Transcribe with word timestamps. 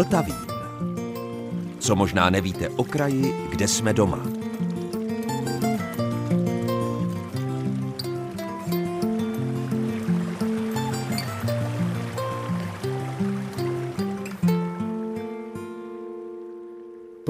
Vltavín. 0.00 0.36
Co 1.78 1.96
možná 1.96 2.30
nevíte 2.30 2.68
o 2.68 2.84
kraji, 2.84 3.34
kde 3.50 3.68
jsme 3.68 3.92
doma. 3.92 4.18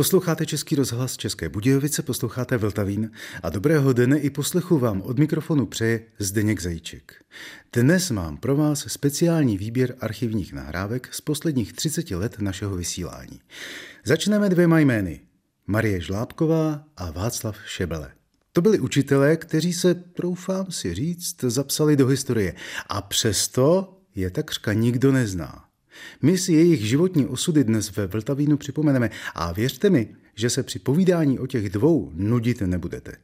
Posloucháte 0.00 0.46
Český 0.46 0.74
rozhlas 0.74 1.16
České 1.16 1.48
Budějovice, 1.48 2.02
posloucháte 2.02 2.56
Vltavín 2.56 3.10
a 3.42 3.50
dobrého 3.50 3.92
dne 3.92 4.18
i 4.18 4.30
poslechu 4.30 4.78
vám 4.78 5.02
od 5.02 5.18
mikrofonu 5.18 5.66
přeje 5.66 6.00
Zdeněk 6.18 6.60
Zajíček. 6.60 7.24
Dnes 7.72 8.10
mám 8.10 8.36
pro 8.36 8.56
vás 8.56 8.84
speciální 8.88 9.58
výběr 9.58 9.94
archivních 10.00 10.52
nahrávek 10.52 11.14
z 11.14 11.20
posledních 11.20 11.72
30 11.72 12.10
let 12.10 12.36
našeho 12.38 12.76
vysílání. 12.76 13.40
Začneme 14.04 14.48
dvěma 14.48 14.78
jmény. 14.78 15.20
Marie 15.66 16.00
Žlábková 16.00 16.84
a 16.96 17.10
Václav 17.10 17.56
Šebele. 17.66 18.12
To 18.52 18.60
byli 18.60 18.78
učitelé, 18.78 19.36
kteří 19.36 19.72
se, 19.72 19.94
troufám 19.94 20.70
si 20.70 20.94
říct, 20.94 21.40
zapsali 21.40 21.96
do 21.96 22.06
historie. 22.06 22.54
A 22.88 23.02
přesto 23.02 23.96
je 24.14 24.30
takřka 24.30 24.72
nikdo 24.72 25.12
nezná. 25.12 25.69
My 26.22 26.38
si 26.38 26.52
jejich 26.52 26.80
životní 26.80 27.26
osudy 27.26 27.64
dnes 27.64 27.96
ve 27.96 28.06
Vltavínu 28.06 28.56
připomeneme 28.56 29.10
a 29.34 29.52
věřte 29.52 29.90
mi, 29.90 30.08
že 30.34 30.50
se 30.50 30.62
při 30.62 30.78
povídání 30.78 31.38
o 31.38 31.46
těch 31.46 31.70
dvou 31.70 32.12
nudit 32.14 32.60
nebudete. 32.60 33.16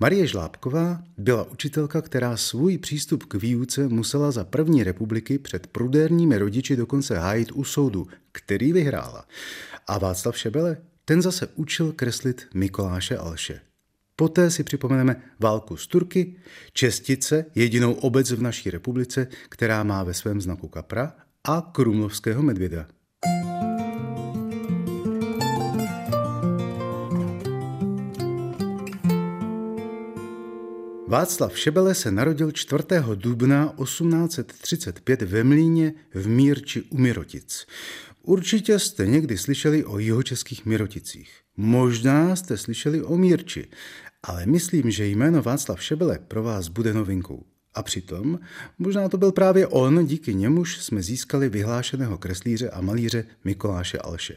Marie 0.00 0.26
Žlábková 0.26 1.02
byla 1.18 1.50
učitelka, 1.50 2.02
která 2.02 2.36
svůj 2.36 2.78
přístup 2.78 3.24
k 3.24 3.34
výuce 3.34 3.88
musela 3.88 4.30
za 4.30 4.44
první 4.44 4.84
republiky 4.84 5.38
před 5.38 5.66
prudérními 5.66 6.38
rodiči 6.38 6.76
dokonce 6.76 7.18
hájit 7.18 7.52
u 7.52 7.64
soudu, 7.64 8.06
který 8.32 8.72
vyhrála. 8.72 9.26
A 9.86 9.98
Václav 9.98 10.38
Šebele, 10.38 10.76
ten 11.04 11.22
zase 11.22 11.48
učil 11.54 11.92
kreslit 11.92 12.46
Mikoláše 12.54 13.16
Alše. 13.16 13.60
Poté 14.16 14.50
si 14.50 14.64
připomeneme 14.64 15.22
válku 15.40 15.76
s 15.76 15.86
Turky, 15.86 16.36
Čestice, 16.72 17.44
jedinou 17.54 17.92
obec 17.92 18.30
v 18.30 18.42
naší 18.42 18.70
republice, 18.70 19.28
která 19.48 19.82
má 19.82 20.02
ve 20.02 20.14
svém 20.14 20.40
znaku 20.40 20.68
kapra 20.68 21.12
a 21.48 21.70
krumlovského 21.72 22.42
medvěda. 22.42 22.86
Václav 31.08 31.58
Šebele 31.58 31.94
se 31.94 32.10
narodil 32.10 32.52
4. 32.52 32.82
dubna 33.14 33.74
1835 33.84 35.22
ve 35.22 35.44
Mlíně 35.44 35.94
v 36.14 36.28
Mírči 36.28 36.82
u 36.82 36.98
Mirotic. 36.98 37.66
Určitě 38.22 38.78
jste 38.78 39.06
někdy 39.06 39.38
slyšeli 39.38 39.84
o 39.84 39.98
jihočeských 39.98 40.66
Miroticích. 40.66 41.30
Možná 41.56 42.36
jste 42.36 42.56
slyšeli 42.56 43.02
o 43.02 43.16
Mírči, 43.16 43.68
ale 44.22 44.46
myslím, 44.46 44.90
že 44.90 45.06
jméno 45.06 45.42
Václav 45.42 45.82
Šebele 45.82 46.18
pro 46.18 46.42
vás 46.42 46.68
bude 46.68 46.94
novinkou. 46.94 47.44
A 47.76 47.82
přitom 47.82 48.38
možná 48.78 49.08
to 49.08 49.18
byl 49.18 49.32
právě 49.32 49.66
on, 49.66 50.06
díky 50.06 50.34
němuž 50.34 50.78
jsme 50.78 51.02
získali 51.02 51.48
vyhlášeného 51.48 52.18
kreslíře 52.18 52.70
a 52.70 52.80
malíře 52.80 53.24
Mikoláše 53.44 53.98
Alše. 53.98 54.36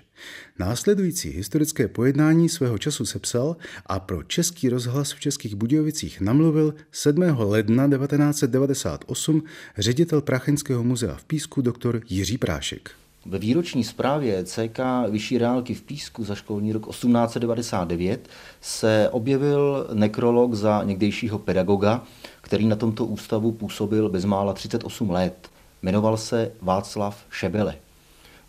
Následující 0.60 1.30
historické 1.30 1.88
pojednání 1.88 2.50
svého 2.50 2.78
času 2.78 3.06
sepsal 3.06 3.58
a 3.86 4.00
pro 4.00 4.24
Český 4.24 4.70
rozhlas 4.70 5.12
v 5.12 5.20
Českých 5.20 5.56
Budějovicích 5.56 6.22
namluvil 6.22 6.74
7. 6.92 7.22
ledna 7.38 7.88
1998 7.88 9.44
ředitel 9.78 10.22
Pracheňského 10.22 10.84
muzea 10.84 11.16
v 11.16 11.26
Písku 11.26 11.62
doktor 11.62 12.02
Jiří 12.10 12.38
Prášek. 12.38 12.92
Ve 13.26 13.40
výroční 13.40 13.84
zprávě 13.84 14.44
CK 14.44 14.80
Vyšší 15.10 15.38
reálky 15.38 15.74
v 15.74 15.82
Písku 15.82 16.24
za 16.24 16.36
školní 16.36 16.74
rok 16.74 16.90
1899 16.90 18.30
se 18.62 19.10
objevil 19.12 19.88
nekrolog 19.94 20.54
za 20.54 20.84
někdejšího 20.84 21.40
pedagoga, 21.40 22.04
který 22.42 22.68
na 22.68 22.76
tomto 22.76 23.06
ústavu 23.06 23.52
působil 23.52 24.10
bezmála 24.10 24.54
38 24.54 25.10
let. 25.10 25.50
Jmenoval 25.82 26.18
se 26.18 26.52
Václav 26.62 27.26
Šebele. 27.30 27.76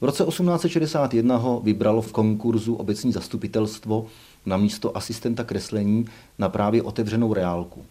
V 0.00 0.04
roce 0.04 0.24
1861 0.24 1.36
ho 1.36 1.60
vybralo 1.60 2.02
v 2.02 2.12
konkurzu 2.12 2.74
obecní 2.74 3.12
zastupitelstvo 3.12 4.06
na 4.46 4.56
místo 4.56 4.96
asistenta 4.96 5.44
kreslení 5.44 6.06
na 6.38 6.48
právě 6.48 6.82
otevřenou 6.82 7.34
reálku. 7.34 7.84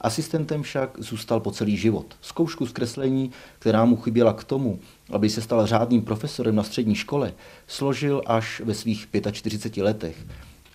Asistentem 0.00 0.62
však 0.62 0.90
zůstal 0.98 1.40
po 1.40 1.50
celý 1.50 1.76
život. 1.76 2.06
Zkoušku 2.20 2.66
z 2.66 2.72
kreslení, 2.72 3.30
která 3.58 3.84
mu 3.84 3.96
chyběla 3.96 4.32
k 4.32 4.44
tomu, 4.44 4.78
aby 5.10 5.30
se 5.30 5.42
stal 5.42 5.66
řádným 5.66 6.02
profesorem 6.02 6.54
na 6.54 6.62
střední 6.62 6.94
škole, 6.94 7.32
složil 7.66 8.22
až 8.26 8.60
ve 8.64 8.74
svých 8.74 9.08
45 9.32 9.82
letech. 9.82 10.26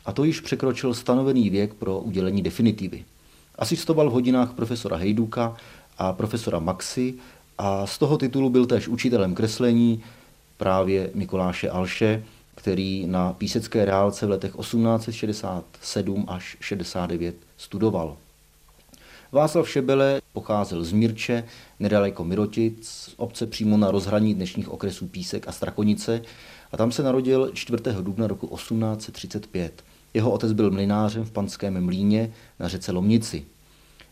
A 0.06 0.12
to 0.12 0.24
již 0.24 0.40
překročil 0.40 0.94
stanovený 0.94 1.50
věk 1.50 1.74
pro 1.74 2.00
udělení 2.00 2.42
definitivy. 2.42 3.06
Asistoval 3.56 4.10
v 4.10 4.14
hodinách 4.14 4.54
profesora 4.54 4.98
Hejduka 4.98 5.56
a 5.98 6.14
profesora 6.14 6.60
Maxi 6.60 7.14
a 7.58 7.88
z 7.88 7.98
toho 7.98 8.18
titulu 8.18 8.50
byl 8.50 8.66
též 8.66 8.88
učitelem 8.88 9.36
kreslení 9.36 10.04
právě 10.58 11.12
Mikuláše 11.14 11.70
Alše, 11.70 12.24
který 12.56 13.08
na 13.08 13.34
písecké 13.34 13.86
reálce 13.86 14.26
v 14.26 14.30
letech 14.30 14.56
1867 14.56 16.26
až 16.28 16.58
69 16.60 17.36
studoval. 17.58 18.18
Václav 19.34 19.70
Šebele 19.70 20.22
pocházel 20.34 20.84
z 20.84 20.92
Mírče, 20.92 21.44
nedaleko 21.80 22.24
Mirotic, 22.24 23.14
obce 23.18 23.48
přímo 23.48 23.78
na 23.78 23.92
rozhraní 23.92 24.34
dnešních 24.34 24.70
okresů 24.70 25.08
Písek 25.08 25.48
a 25.48 25.52
Strakonice 25.52 26.22
a 26.72 26.78
tam 26.78 26.92
se 26.92 27.04
narodil 27.04 27.52
4. 27.54 27.84
dubna 28.02 28.28
roku 28.28 28.48
1835. 28.56 29.84
Jeho 30.14 30.32
otec 30.32 30.52
byl 30.52 30.72
mlinářem 30.72 31.24
v 31.24 31.32
panském 31.32 31.86
mlíně 31.86 32.34
na 32.60 32.68
řece 32.68 32.92
Lomnici. 32.92 33.46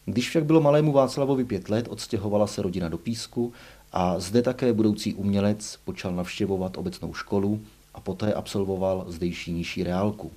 Když 0.06 0.30
však 0.30 0.46
bylo 0.46 0.62
malému 0.62 0.92
Václavovi 0.92 1.46
pět 1.46 1.70
let, 1.70 1.88
odstěhovala 1.90 2.48
se 2.48 2.62
rodina 2.62 2.90
do 2.90 2.98
Písku 2.98 3.54
a 3.92 4.20
zde 4.20 4.42
také 4.42 4.74
budoucí 4.74 5.14
umělec 5.14 5.80
počal 5.86 6.16
navštěvovat 6.16 6.78
obecnou 6.78 7.14
školu 7.14 7.62
a 7.94 8.00
poté 8.00 8.34
absolvoval 8.34 9.06
zdejší 9.08 9.52
nižší 9.52 9.84
reálku. 9.84 10.32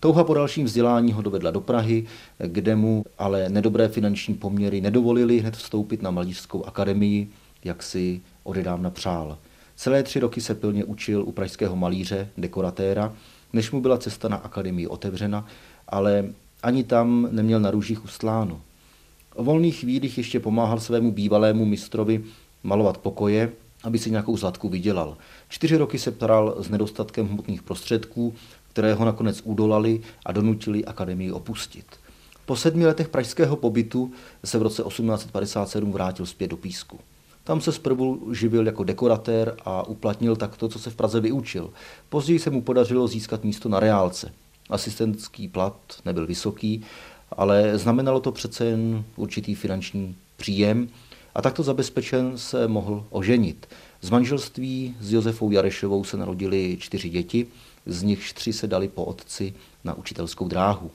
Touha 0.00 0.24
po 0.24 0.34
dalším 0.34 0.64
vzdělání 0.64 1.12
ho 1.12 1.22
dovedla 1.22 1.50
do 1.50 1.60
Prahy, 1.60 2.06
kde 2.38 2.76
mu 2.76 3.04
ale 3.18 3.48
nedobré 3.48 3.88
finanční 3.88 4.34
poměry 4.34 4.80
nedovolili 4.80 5.38
hned 5.38 5.56
vstoupit 5.56 6.02
na 6.02 6.10
Malířskou 6.10 6.64
akademii, 6.64 7.28
jak 7.64 7.82
si 7.82 8.20
odedávna 8.42 8.90
přál. 8.90 9.38
Celé 9.76 10.02
tři 10.02 10.20
roky 10.20 10.40
se 10.40 10.54
pilně 10.54 10.84
učil 10.84 11.22
u 11.22 11.32
pražského 11.32 11.76
malíře, 11.76 12.28
dekoratéra, 12.38 13.14
než 13.52 13.70
mu 13.70 13.80
byla 13.80 13.98
cesta 13.98 14.28
na 14.28 14.36
akademii 14.36 14.86
otevřena, 14.86 15.46
ale 15.88 16.24
ani 16.62 16.84
tam 16.84 17.28
neměl 17.30 17.60
na 17.60 17.70
růžích 17.70 18.04
ustláno. 18.04 18.60
O 19.34 19.44
volných 19.44 19.80
chvílích 19.80 20.18
ještě 20.18 20.40
pomáhal 20.40 20.80
svému 20.80 21.12
bývalému 21.12 21.64
mistrovi 21.64 22.24
malovat 22.62 22.98
pokoje, 22.98 23.52
aby 23.84 23.98
si 23.98 24.10
nějakou 24.10 24.36
zlatku 24.36 24.68
vydělal. 24.68 25.16
Čtyři 25.48 25.76
roky 25.76 25.98
se 25.98 26.10
ptal 26.10 26.54
s 26.58 26.68
nedostatkem 26.68 27.28
hmotných 27.28 27.62
prostředků, 27.62 28.34
které 28.72 28.94
ho 28.94 29.04
nakonec 29.04 29.40
udolali 29.44 30.00
a 30.26 30.32
donutili 30.32 30.84
akademii 30.84 31.32
opustit. 31.32 31.86
Po 32.46 32.56
sedmi 32.56 32.86
letech 32.86 33.08
pražského 33.08 33.56
pobytu 33.56 34.12
se 34.44 34.58
v 34.58 34.62
roce 34.62 34.82
1857 34.82 35.92
vrátil 35.92 36.26
zpět 36.26 36.48
do 36.48 36.56
Písku. 36.56 36.98
Tam 37.44 37.60
se 37.60 37.72
zprvu 37.72 38.34
živil 38.34 38.66
jako 38.66 38.84
dekoratér 38.84 39.56
a 39.64 39.88
uplatnil 39.88 40.36
tak 40.36 40.56
to, 40.56 40.68
co 40.68 40.78
se 40.78 40.90
v 40.90 40.94
Praze 40.94 41.20
vyučil. 41.20 41.70
Později 42.08 42.38
se 42.38 42.50
mu 42.50 42.62
podařilo 42.62 43.08
získat 43.08 43.44
místo 43.44 43.68
na 43.68 43.80
reálce. 43.80 44.32
Asistentský 44.70 45.48
plat 45.48 45.76
nebyl 46.04 46.26
vysoký, 46.26 46.84
ale 47.32 47.78
znamenalo 47.78 48.20
to 48.20 48.32
přece 48.32 48.64
jen 48.64 49.04
určitý 49.16 49.54
finanční 49.54 50.16
příjem 50.36 50.88
a 51.34 51.42
takto 51.42 51.62
zabezpečen 51.62 52.38
se 52.38 52.68
mohl 52.68 53.06
oženit. 53.10 53.66
Z 54.00 54.10
manželství 54.10 54.94
s 55.00 55.12
Josefou 55.12 55.50
Jarešovou 55.50 56.04
se 56.04 56.16
narodili 56.16 56.76
čtyři 56.80 57.08
děti, 57.08 57.46
z 57.90 58.02
nich 58.02 58.32
tři 58.32 58.52
se 58.52 58.66
dali 58.66 58.88
po 58.88 59.04
otci 59.04 59.54
na 59.84 59.94
učitelskou 59.94 60.48
dráhu. 60.48 60.90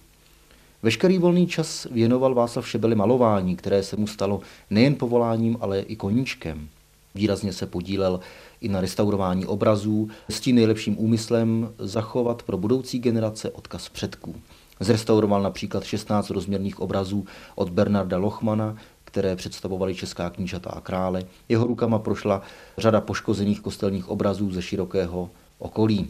Veškerý 0.84 1.18
volný 1.18 1.48
čas 1.48 1.88
věnoval 1.92 2.34
Václav 2.34 2.70
Šebeli 2.70 2.96
malování, 2.96 3.56
které 3.56 3.84
se 3.84 3.96
mu 3.96 4.08
stalo 4.08 4.42
nejen 4.70 4.96
povoláním, 4.96 5.58
ale 5.62 5.80
i 5.80 5.96
koníčkem. 5.96 6.70
Výrazně 7.16 7.54
se 7.54 7.66
podílel 7.66 8.20
i 8.62 8.70
na 8.70 8.82
restaurování 8.82 9.46
obrazů 9.46 10.10
s 10.30 10.40
tím 10.40 10.56
nejlepším 10.56 11.00
úmyslem 11.00 11.74
zachovat 11.80 12.44
pro 12.44 12.58
budoucí 12.58 13.00
generace 13.00 13.52
odkaz 13.52 13.90
předků. 13.90 14.36
Zrestauroval 14.80 15.42
například 15.42 15.84
16 15.84 16.30
rozměrných 16.30 16.80
obrazů 16.80 17.26
od 17.56 17.70
Bernarda 17.70 18.18
Lochmana, 18.18 18.76
které 19.04 19.36
představovaly 19.36 19.96
česká 19.96 20.30
knížata 20.30 20.70
a 20.70 20.82
krále. 20.82 21.24
Jeho 21.50 21.68
rukama 21.68 22.00
prošla 22.00 22.42
řada 22.78 23.02
poškozených 23.02 23.62
kostelních 23.62 24.10
obrazů 24.10 24.52
ze 24.52 24.62
širokého 24.62 25.30
okolí. 25.60 26.08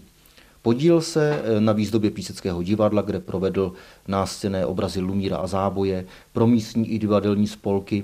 Podíl 0.66 1.02
se 1.02 1.42
eh, 1.44 1.62
na 1.62 1.74
výzdobě 1.74 2.12
Píseckého 2.12 2.64
divadla, 2.64 3.02
kde 3.02 3.20
provedl 3.20 3.74
nástěné 4.08 4.66
obrazy 4.66 5.00
Lumíra 5.00 5.38
a 5.38 5.48
Záboje, 5.48 6.06
pro 6.34 6.48
místní 6.48 6.90
i 6.90 7.00
divadelní 7.00 7.48
spolky 7.48 8.04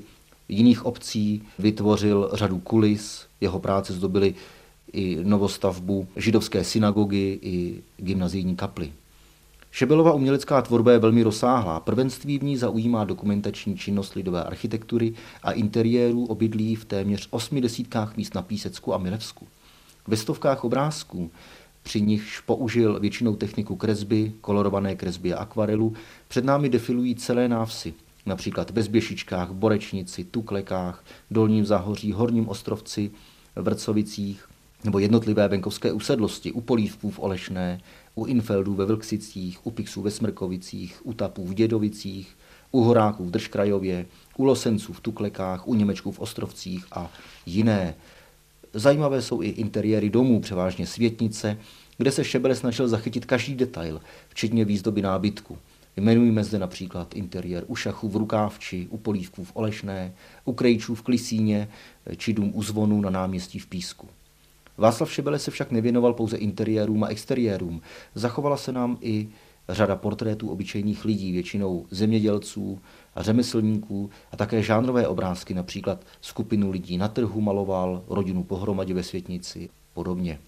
jiných 0.50 0.86
obcí, 0.86 1.44
vytvořil 1.60 2.30
řadu 2.34 2.60
kulis, 2.60 3.26
jeho 3.42 3.60
práce 3.60 3.94
zdobily 3.94 4.36
i 4.94 5.18
novostavbu 5.24 6.08
židovské 6.16 6.64
synagogy 6.64 7.40
i 7.42 7.82
gymnazijní 7.98 8.56
kaply. 8.56 8.94
Šebelova 9.72 10.14
umělecká 10.14 10.62
tvorba 10.62 10.92
je 10.92 11.00
velmi 11.00 11.24
rozsáhlá. 11.24 11.80
Prvenství 11.80 12.40
v 12.40 12.44
ní 12.44 12.58
zaujímá 12.58 13.04
dokumentační 13.06 13.78
činnost 13.78 14.14
lidové 14.14 14.44
architektury 14.44 15.14
a 15.44 15.52
interiérů 15.52 16.26
obydlí 16.26 16.76
v 16.76 16.86
téměř 16.86 17.28
osmi 17.32 17.62
desítkách 17.62 18.18
míst 18.18 18.36
na 18.36 18.42
Písecku 18.42 18.94
a 18.94 18.98
Milevsku. 18.98 19.48
Ve 20.08 20.18
stovkách 20.18 20.64
obrázků, 20.64 21.32
při 21.84 22.02
nichž 22.02 22.40
použil 22.40 23.00
většinou 23.00 23.36
techniku 23.36 23.76
kresby, 23.76 24.34
kolorované 24.42 24.96
kresby 24.96 25.34
a 25.34 25.38
akvarelu, 25.38 25.94
před 26.28 26.46
námi 26.46 26.70
defilují 26.70 27.16
celé 27.16 27.48
návsi, 27.48 27.94
například 28.26 28.72
ve 28.72 28.84
Zběšičkách, 28.84 29.52
Borečnici, 29.52 30.24
Tuklekách, 30.24 31.06
Dolním 31.32 31.66
Zahoří, 31.66 32.12
Horním 32.12 32.50
Ostrovci, 32.50 33.12
Vrcovicích, 33.56 34.50
nebo 34.84 35.00
jednotlivé 35.00 35.48
venkovské 35.48 35.92
usedlosti, 35.92 36.52
u 36.52 36.62
Polívků 36.62 37.10
v 37.10 37.20
Olešné, 37.20 37.82
u 38.16 38.26
Infeldů 38.26 38.74
ve 38.74 38.86
Vlksicích, 38.86 39.68
u 39.68 39.72
Pixů 39.72 40.02
ve 40.02 40.12
Smrkovicích, 40.12 41.02
u 41.04 41.14
Tapů 41.14 41.48
v 41.48 41.54
Dědovicích, 41.54 42.38
u 42.72 42.82
Horáků 42.82 43.26
v 43.26 43.32
Držkrajově, 43.32 44.06
u 44.38 44.44
Losenců 44.44 44.94
v 44.94 45.00
Tuklekách, 45.00 45.68
u 45.68 45.74
Němečků 45.74 46.12
v 46.12 46.20
Ostrovcích 46.20 46.86
a 46.92 47.12
jiné. 47.46 47.96
Zajímavé 48.74 49.22
jsou 49.22 49.42
i 49.42 49.48
interiéry 49.48 50.10
domů, 50.10 50.40
převážně 50.40 50.88
světnice, 50.88 51.58
kde 51.98 52.12
se 52.12 52.24
Šebele 52.24 52.56
snažil 52.56 52.88
zachytit 52.88 53.26
každý 53.26 53.56
detail, 53.56 54.02
včetně 54.30 54.66
výzdoby 54.66 55.02
nábytku. 55.02 55.58
Jmenujeme 55.98 56.44
zde 56.44 56.60
například 56.60 57.16
interiér 57.16 57.64
u 57.68 57.76
šachu 57.76 58.10
v 58.10 58.16
Rukávči, 58.16 58.88
u 58.90 58.98
Polívků 58.98 59.44
v 59.44 59.52
Olešné, 59.54 60.14
u 60.46 60.54
Krejčů 60.54 60.96
v 60.96 61.02
Klisíně 61.02 61.68
či 62.18 62.34
dům 62.34 62.52
u 62.56 62.64
Zvonu 62.64 63.02
na 63.02 63.10
náměstí 63.10 63.60
v 63.60 63.68
Písku. 63.68 64.08
Václav 64.78 65.14
Šebele 65.14 65.40
se 65.40 65.52
však 65.52 65.72
nevěnoval 65.72 66.14
pouze 66.14 66.38
interiérům 66.38 67.04
a 67.04 67.08
exteriérům. 67.08 67.82
Zachovala 68.16 68.58
se 68.58 68.72
nám 68.72 68.98
i 69.02 69.28
řada 69.74 69.96
portrétů 69.96 70.50
obyčejných 70.50 71.06
lidí, 71.06 71.32
většinou 71.32 71.86
zemědělců 71.92 72.80
a 73.16 73.24
řemeslníků 73.24 74.10
a 74.32 74.38
také 74.38 74.64
žánrové 74.64 75.08
obrázky, 75.08 75.54
například 75.54 76.02
skupinu 76.22 76.72
lidí 76.72 76.98
na 76.98 77.08
trhu 77.08 77.42
maloval, 77.42 78.04
rodinu 78.08 78.44
pohromadě 78.44 78.94
ve 78.94 79.04
světnici, 79.04 79.70
podobně. 79.94 80.40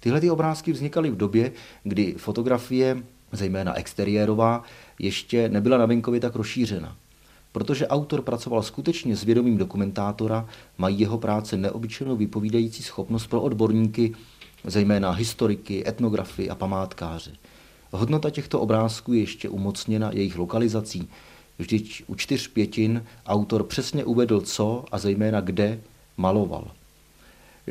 Tyhle 0.00 0.20
ty 0.20 0.30
obrázky 0.30 0.72
vznikaly 0.72 1.10
v 1.10 1.16
době, 1.16 1.52
kdy 1.82 2.14
fotografie, 2.18 3.02
zejména 3.32 3.74
exteriérová, 3.74 4.62
ještě 4.98 5.48
nebyla 5.48 5.78
na 5.78 5.86
venkově 5.86 6.20
tak 6.20 6.34
rozšířena. 6.34 6.96
Protože 7.52 7.88
autor 7.88 8.22
pracoval 8.22 8.62
skutečně 8.62 9.16
s 9.16 9.24
vědomím 9.24 9.56
dokumentátora, 9.56 10.48
mají 10.78 11.00
jeho 11.00 11.18
práce 11.18 11.56
neobyčejnou 11.56 12.16
vypovídající 12.16 12.82
schopnost 12.82 13.26
pro 13.26 13.42
odborníky, 13.42 14.14
zejména 14.64 15.10
historiky, 15.10 15.88
etnografy 15.88 16.50
a 16.50 16.54
památkáře. 16.54 17.32
Hodnota 17.96 18.30
těchto 18.30 18.60
obrázků 18.60 19.12
je 19.12 19.20
ještě 19.20 19.48
umocněna 19.48 20.10
jejich 20.12 20.38
lokalizací. 20.38 21.08
Vždyť 21.58 22.02
u 22.06 22.14
čtyř 22.14 22.48
pětin 22.48 23.04
autor 23.26 23.64
přesně 23.64 24.04
uvedl, 24.04 24.40
co 24.40 24.84
a 24.92 24.98
zejména 24.98 25.40
kde 25.40 25.80
maloval. 26.16 26.70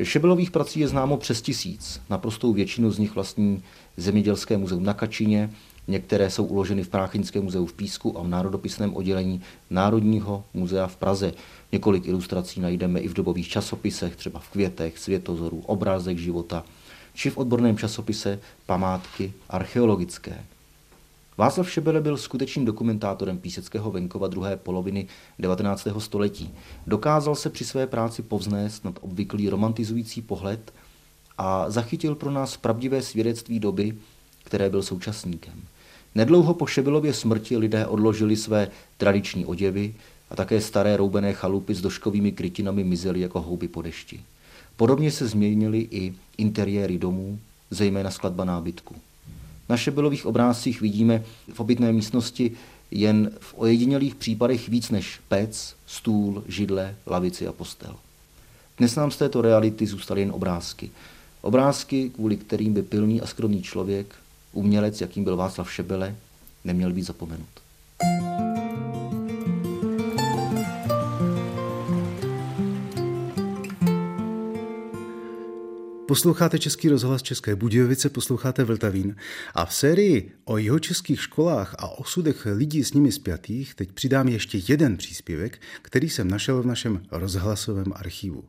Šebelových 0.02 0.50
prací 0.50 0.80
je 0.80 0.88
známo 0.88 1.16
přes 1.16 1.42
tisíc. 1.42 2.00
Naprostou 2.10 2.52
většinu 2.52 2.90
z 2.90 2.98
nich 2.98 3.14
vlastní 3.14 3.62
Zemědělské 3.96 4.56
muzeum 4.56 4.84
na 4.84 4.94
Kačině, 4.94 5.50
Některé 5.88 6.30
jsou 6.30 6.44
uloženy 6.44 6.82
v 6.82 6.88
Práchyňském 6.88 7.44
muzeu 7.44 7.66
v 7.66 7.72
Písku 7.72 8.18
a 8.18 8.22
v 8.22 8.28
národopisném 8.28 8.96
oddělení 8.96 9.40
Národního 9.70 10.44
muzea 10.54 10.86
v 10.86 10.96
Praze. 10.96 11.32
Několik 11.72 12.06
ilustrací 12.06 12.60
najdeme 12.60 13.00
i 13.00 13.08
v 13.08 13.14
dobových 13.14 13.48
časopisech, 13.48 14.16
třeba 14.16 14.40
v 14.40 14.48
Květech, 14.48 14.98
Světozoru, 14.98 15.62
Obrázek 15.66 16.18
života, 16.18 16.64
či 17.14 17.30
v 17.30 17.38
odborném 17.38 17.76
časopise 17.76 18.40
Památky 18.66 19.32
archeologické. 19.48 20.44
Václav 21.38 21.70
Šebele 21.70 22.00
byl 22.00 22.16
skutečným 22.16 22.64
dokumentátorem 22.64 23.38
píseckého 23.38 23.90
venkova 23.90 24.28
druhé 24.28 24.56
poloviny 24.56 25.06
19. 25.38 25.88
století. 25.98 26.54
Dokázal 26.86 27.34
se 27.34 27.50
při 27.50 27.64
své 27.64 27.86
práci 27.86 28.22
povznést 28.22 28.84
nad 28.84 28.98
obvyklý 29.00 29.48
romantizující 29.48 30.22
pohled 30.22 30.72
a 31.38 31.70
zachytil 31.70 32.14
pro 32.14 32.30
nás 32.30 32.56
pravdivé 32.56 33.02
svědectví 33.02 33.60
doby, 33.60 33.94
které 34.44 34.70
byl 34.70 34.82
současníkem. 34.82 35.62
Nedlouho 36.14 36.54
po 36.54 36.66
Šebilově 36.66 37.14
smrti 37.14 37.56
lidé 37.56 37.86
odložili 37.86 38.36
své 38.36 38.68
tradiční 38.96 39.46
oděvy 39.46 39.94
a 40.30 40.36
také 40.36 40.60
staré 40.60 40.96
roubené 40.96 41.32
chalupy 41.32 41.74
s 41.74 41.80
doškovými 41.80 42.32
krytinami 42.32 42.84
mizely 42.84 43.20
jako 43.20 43.40
houby 43.40 43.68
po 43.68 43.82
dešti. 43.82 44.20
Podobně 44.76 45.10
se 45.10 45.28
změnily 45.28 45.88
i 45.90 46.14
interiéry 46.38 46.98
domů, 46.98 47.38
zejména 47.70 48.10
skladba 48.10 48.44
nábytku. 48.44 48.94
Na 49.68 49.76
Šebilových 49.76 50.26
obrázcích 50.26 50.80
vidíme 50.80 51.24
v 51.52 51.60
obytné 51.60 51.92
místnosti 51.92 52.50
jen 52.90 53.30
v 53.40 53.54
ojedinělých 53.56 54.14
případech 54.14 54.68
víc 54.68 54.90
než 54.90 55.20
pec, 55.28 55.76
stůl, 55.86 56.44
židle, 56.48 56.96
lavici 57.06 57.46
a 57.46 57.52
postel. 57.52 57.96
Dnes 58.78 58.96
nám 58.96 59.10
z 59.10 59.16
této 59.16 59.42
reality 59.42 59.86
zůstaly 59.86 60.20
jen 60.20 60.30
obrázky. 60.30 60.90
Obrázky, 61.40 62.10
kvůli 62.10 62.36
kterým 62.36 62.74
by 62.74 62.82
pilný 62.82 63.20
a 63.20 63.26
skromný 63.26 63.62
člověk 63.62 64.14
umělec, 64.52 65.00
jakým 65.00 65.24
byl 65.24 65.36
Václav 65.36 65.72
Šebele, 65.72 66.16
neměl 66.64 66.92
být 66.92 67.02
zapomenut. 67.02 67.63
Posloucháte 76.14 76.58
Český 76.58 76.88
rozhlas 76.88 77.22
České 77.22 77.56
Budějovice, 77.56 78.08
posloucháte 78.08 78.64
Vltavín 78.64 79.16
a 79.54 79.64
v 79.64 79.74
sérii 79.74 80.32
o 80.44 80.58
jeho 80.58 80.78
českých 80.78 81.22
školách 81.22 81.74
a 81.78 81.98
osudech 81.98 82.46
lidí 82.52 82.84
s 82.84 82.92
nimi 82.92 83.12
spjatých 83.12 83.74
teď 83.74 83.92
přidám 83.92 84.28
ještě 84.28 84.60
jeden 84.68 84.96
příspěvek, 84.96 85.60
který 85.82 86.08
jsem 86.08 86.28
našel 86.28 86.62
v 86.62 86.66
našem 86.66 87.02
rozhlasovém 87.10 87.92
archivu. 87.94 88.44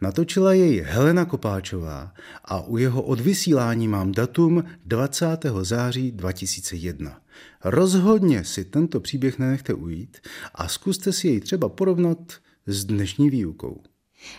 Natočila 0.00 0.52
jej 0.52 0.80
Helena 0.86 1.24
Kopáčová 1.24 2.12
a 2.44 2.60
u 2.60 2.76
jeho 2.76 3.02
odvysílání 3.02 3.88
mám 3.88 4.12
datum 4.12 4.64
20. 4.86 5.26
září 5.62 6.12
2001. 6.12 7.20
Rozhodně 7.64 8.44
si 8.44 8.64
tento 8.64 9.00
příběh 9.00 9.38
nenechte 9.38 9.74
ujít 9.74 10.16
a 10.54 10.68
zkuste 10.68 11.12
si 11.12 11.28
jej 11.28 11.40
třeba 11.40 11.68
porovnat 11.68 12.32
s 12.66 12.84
dnešní 12.84 13.30
výukou. 13.30 13.82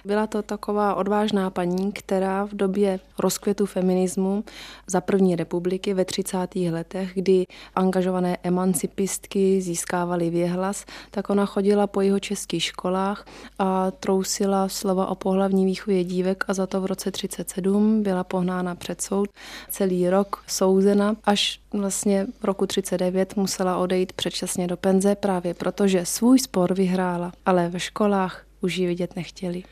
Byla 0.06 0.28
to 0.28 0.42
taková 0.42 0.96
odvážná 0.96 1.50
paní, 1.50 1.92
která 1.92 2.46
v 2.46 2.54
době 2.54 3.00
rozkvětu 3.20 3.66
feminismu 3.66 4.44
za 4.88 5.02
první 5.02 5.36
republiky 5.36 5.94
ve 5.94 6.06
30. 6.06 6.56
letech, 6.56 7.12
kdy 7.14 7.46
angažované 7.76 8.38
emancipistky 8.44 9.62
získávaly 9.62 10.30
věhlas, 10.30 10.86
tak 11.12 11.30
ona 11.30 11.46
chodila 11.46 11.88
po 11.88 12.02
jeho 12.02 12.20
českých 12.20 12.64
školách 12.64 13.26
a 13.60 13.92
trousila 13.92 14.70
slova 14.70 15.08
o 15.08 15.16
pohlavní 15.16 15.66
výchově 15.66 16.04
dívek 16.04 16.44
a 16.48 16.54
za 16.54 16.68
to 16.68 16.82
v 16.82 16.86
roce 16.86 17.12
37 17.12 18.04
byla 18.04 18.24
pohnána 18.24 18.76
před 18.76 19.02
soud. 19.02 19.30
Celý 19.70 20.10
rok 20.10 20.44
souzena, 20.48 21.16
až 21.24 21.60
vlastně 21.74 22.28
v 22.40 22.46
roku 22.46 22.66
39 22.66 23.36
musela 23.36 23.78
odejít 23.78 24.14
předčasně 24.14 24.68
do 24.68 24.78
penze 24.78 25.16
právě 25.16 25.54
protože 25.54 26.06
svůj 26.06 26.40
spor 26.40 26.74
vyhrála, 26.74 27.32
ale 27.46 27.70
ve 27.70 27.80
školách 27.80 28.47
už 28.62 28.78
ji 28.78 28.88
vidět 28.88 29.16
nechtěli. 29.16 29.64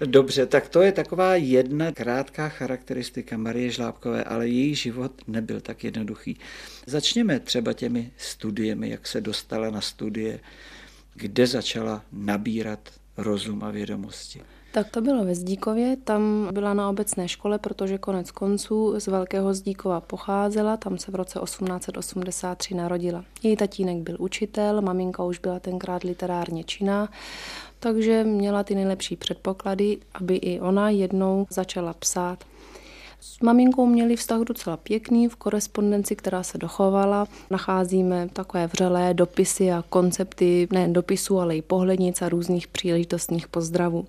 Dobře, 0.00 0.46
tak 0.46 0.68
to 0.68 0.82
je 0.82 0.92
taková 0.92 1.34
jedna 1.34 1.92
krátká 1.92 2.48
charakteristika 2.48 3.36
Marie 3.36 3.70
Žlábkové, 3.70 4.24
ale 4.24 4.48
její 4.48 4.74
život 4.74 5.12
nebyl 5.26 5.60
tak 5.60 5.84
jednoduchý. 5.84 6.36
Začněme 6.86 7.40
třeba 7.40 7.72
těmi 7.72 8.10
studiemi, 8.16 8.90
jak 8.90 9.06
se 9.06 9.20
dostala 9.20 9.70
na 9.70 9.80
studie, 9.80 10.40
kde 11.14 11.46
začala 11.46 12.02
nabírat 12.12 12.90
rozum 13.16 13.64
a 13.64 13.70
vědomosti. 13.70 14.40
Tak 14.72 14.90
to 14.90 15.00
bylo 15.00 15.24
ve 15.24 15.34
Zdíkově, 15.34 15.96
tam 16.04 16.48
byla 16.52 16.74
na 16.74 16.88
obecné 16.88 17.28
škole, 17.28 17.58
protože 17.58 17.98
konec 17.98 18.30
konců 18.30 18.94
z 19.00 19.06
Velkého 19.06 19.54
Zdíkova 19.54 20.00
pocházela, 20.00 20.76
tam 20.76 20.98
se 20.98 21.12
v 21.12 21.14
roce 21.14 21.38
1883 21.44 22.74
narodila. 22.74 23.24
Její 23.42 23.56
tatínek 23.56 23.96
byl 23.96 24.16
učitel, 24.18 24.82
maminka 24.82 25.24
už 25.24 25.38
byla 25.38 25.60
tenkrát 25.60 26.02
literárně 26.02 26.64
činná, 26.64 27.08
takže 27.84 28.24
měla 28.24 28.62
ty 28.62 28.74
nejlepší 28.74 29.16
předpoklady, 29.16 29.98
aby 30.14 30.36
i 30.36 30.60
ona 30.60 30.90
jednou 30.90 31.46
začala 31.50 31.92
psát. 31.92 32.44
S 33.26 33.40
maminkou 33.40 33.86
měli 33.86 34.16
vztah 34.16 34.40
docela 34.40 34.76
pěkný, 34.76 35.28
v 35.28 35.36
korespondenci, 35.36 36.16
která 36.16 36.42
se 36.42 36.58
dochovala, 36.58 37.26
nacházíme 37.50 38.28
takové 38.32 38.66
vřelé 38.66 39.14
dopisy 39.14 39.72
a 39.72 39.84
koncepty 39.88 40.68
nejen 40.72 40.92
dopisů, 40.92 41.38
ale 41.38 41.56
i 41.56 41.62
pohlednic 41.62 42.22
a 42.22 42.28
různých 42.28 42.68
příležitostních 42.68 43.48
pozdravů. 43.48 44.06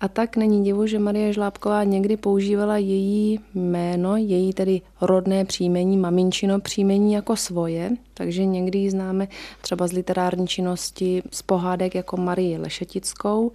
A 0.00 0.08
tak 0.08 0.36
není 0.36 0.64
divu, 0.64 0.86
že 0.86 0.98
Marie 0.98 1.32
Žlábková 1.32 1.84
někdy 1.84 2.16
používala 2.16 2.76
její 2.76 3.40
jméno, 3.54 4.16
její 4.16 4.52
tedy 4.52 4.80
rodné 5.00 5.44
příjmení, 5.44 5.96
maminčino 5.96 6.60
příjmení 6.60 7.12
jako 7.12 7.36
svoje, 7.36 7.90
takže 8.14 8.44
někdy 8.44 8.78
ji 8.78 8.90
známe 8.90 9.28
třeba 9.60 9.86
z 9.86 9.92
literární 9.92 10.46
činnosti 10.46 11.22
z 11.30 11.42
pohádek 11.42 11.94
jako 11.94 12.16
Marie 12.16 12.58
Lešetickou. 12.58 13.52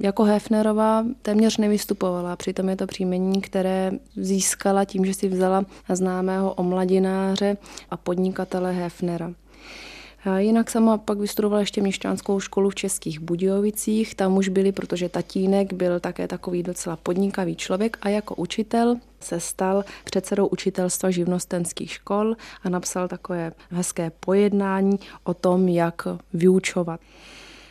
Jako 0.00 0.24
Hefnerová 0.24 1.04
téměř 1.22 1.56
nevystupovala, 1.56 2.36
přitom 2.36 2.68
je 2.68 2.76
to 2.76 2.86
příjmení, 2.86 3.40
které 3.40 3.92
získala 4.16 4.84
tím, 4.84 5.04
že 5.04 5.14
si 5.14 5.28
vzala 5.28 5.64
známého 5.92 6.54
omladináře 6.54 7.56
a 7.90 7.96
podnikatele 7.96 8.72
Hefnera. 8.72 9.32
Jinak 10.36 10.70
sama 10.70 10.98
pak 10.98 11.18
vystudovala 11.18 11.60
ještě 11.60 11.80
měšťanskou 11.80 12.40
školu 12.40 12.70
v 12.70 12.74
Českých 12.74 13.20
Budějovicích. 13.20 14.14
Tam 14.14 14.36
už 14.36 14.48
byli, 14.48 14.72
protože 14.72 15.08
tatínek 15.08 15.72
byl 15.72 16.00
také 16.00 16.28
takový 16.28 16.62
docela 16.62 16.96
podnikavý 16.96 17.56
člověk 17.56 17.98
a 18.00 18.08
jako 18.08 18.34
učitel 18.34 18.96
se 19.20 19.40
stal 19.40 19.84
předsedou 20.04 20.46
učitelstva 20.46 21.10
živnostenských 21.10 21.92
škol 21.92 22.36
a 22.62 22.68
napsal 22.68 23.08
takové 23.08 23.52
hezké 23.70 24.12
pojednání 24.20 24.98
o 25.24 25.34
tom, 25.34 25.68
jak 25.68 26.08
vyučovat. 26.32 27.00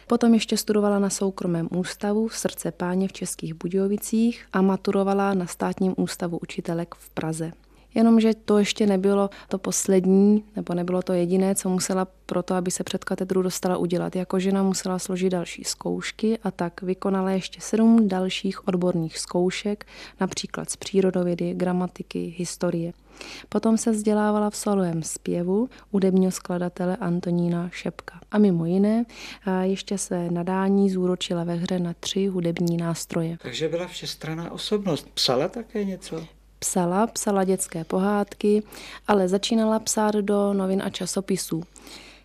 Potom 0.07 0.33
ještě 0.33 0.57
studovala 0.57 0.99
na 0.99 1.09
soukromém 1.09 1.67
ústavu 1.71 2.27
v 2.27 2.37
srdce 2.37 2.71
páně 2.71 3.07
v 3.07 3.13
Českých 3.13 3.53
Budějovicích 3.53 4.45
a 4.53 4.61
maturovala 4.61 5.33
na 5.33 5.47
státním 5.47 5.93
ústavu 5.97 6.37
učitelek 6.41 6.95
v 6.95 7.09
Praze. 7.09 7.51
Jenomže 7.97 8.33
to 8.45 8.57
ještě 8.57 8.87
nebylo 8.87 9.29
to 9.47 9.57
poslední, 9.57 10.43
nebo 10.55 10.73
nebylo 10.73 11.01
to 11.01 11.13
jediné, 11.13 11.55
co 11.55 11.69
musela 11.69 12.07
pro 12.25 12.43
to, 12.43 12.53
aby 12.53 12.71
se 12.71 12.83
před 12.83 13.05
katedru 13.05 13.41
dostala 13.41 13.77
udělat. 13.77 14.15
Jako 14.15 14.39
žena 14.39 14.63
musela 14.63 14.99
složit 14.99 15.29
další 15.29 15.63
zkoušky 15.63 16.37
a 16.43 16.51
tak 16.51 16.81
vykonala 16.81 17.31
ještě 17.31 17.61
sedm 17.61 18.07
dalších 18.07 18.67
odborných 18.67 19.17
zkoušek, 19.17 19.85
například 20.19 20.69
z 20.69 20.75
přírodovědy, 20.75 21.53
gramatiky, 21.53 22.35
historie. 22.37 22.93
Potom 23.49 23.77
se 23.77 23.91
vzdělávala 23.91 24.49
v 24.49 24.55
solovém 24.55 25.03
zpěvu 25.03 25.69
udebního 25.91 26.31
skladatele 26.31 26.95
Antonína 26.95 27.69
Šepka. 27.69 28.19
A 28.31 28.37
mimo 28.37 28.65
jiné 28.65 29.05
ještě 29.61 29.97
se 29.97 30.31
nadání 30.31 30.89
zúročila 30.89 31.43
ve 31.43 31.55
hře 31.55 31.79
na 31.79 31.93
tři 31.99 32.27
hudební 32.27 32.77
nástroje. 32.77 33.37
Takže 33.41 33.69
byla 33.69 33.87
všestraná 33.87 34.51
osobnost. 34.51 35.07
Psala 35.13 35.47
také 35.47 35.83
něco? 35.83 36.36
Psala, 36.59 37.07
psala 37.07 37.43
dětské 37.43 37.83
pohádky, 37.83 38.63
ale 39.07 39.27
začínala 39.27 39.79
psát 39.79 40.15
do 40.15 40.53
novin 40.53 40.81
a 40.85 40.89
časopisů. 40.89 41.63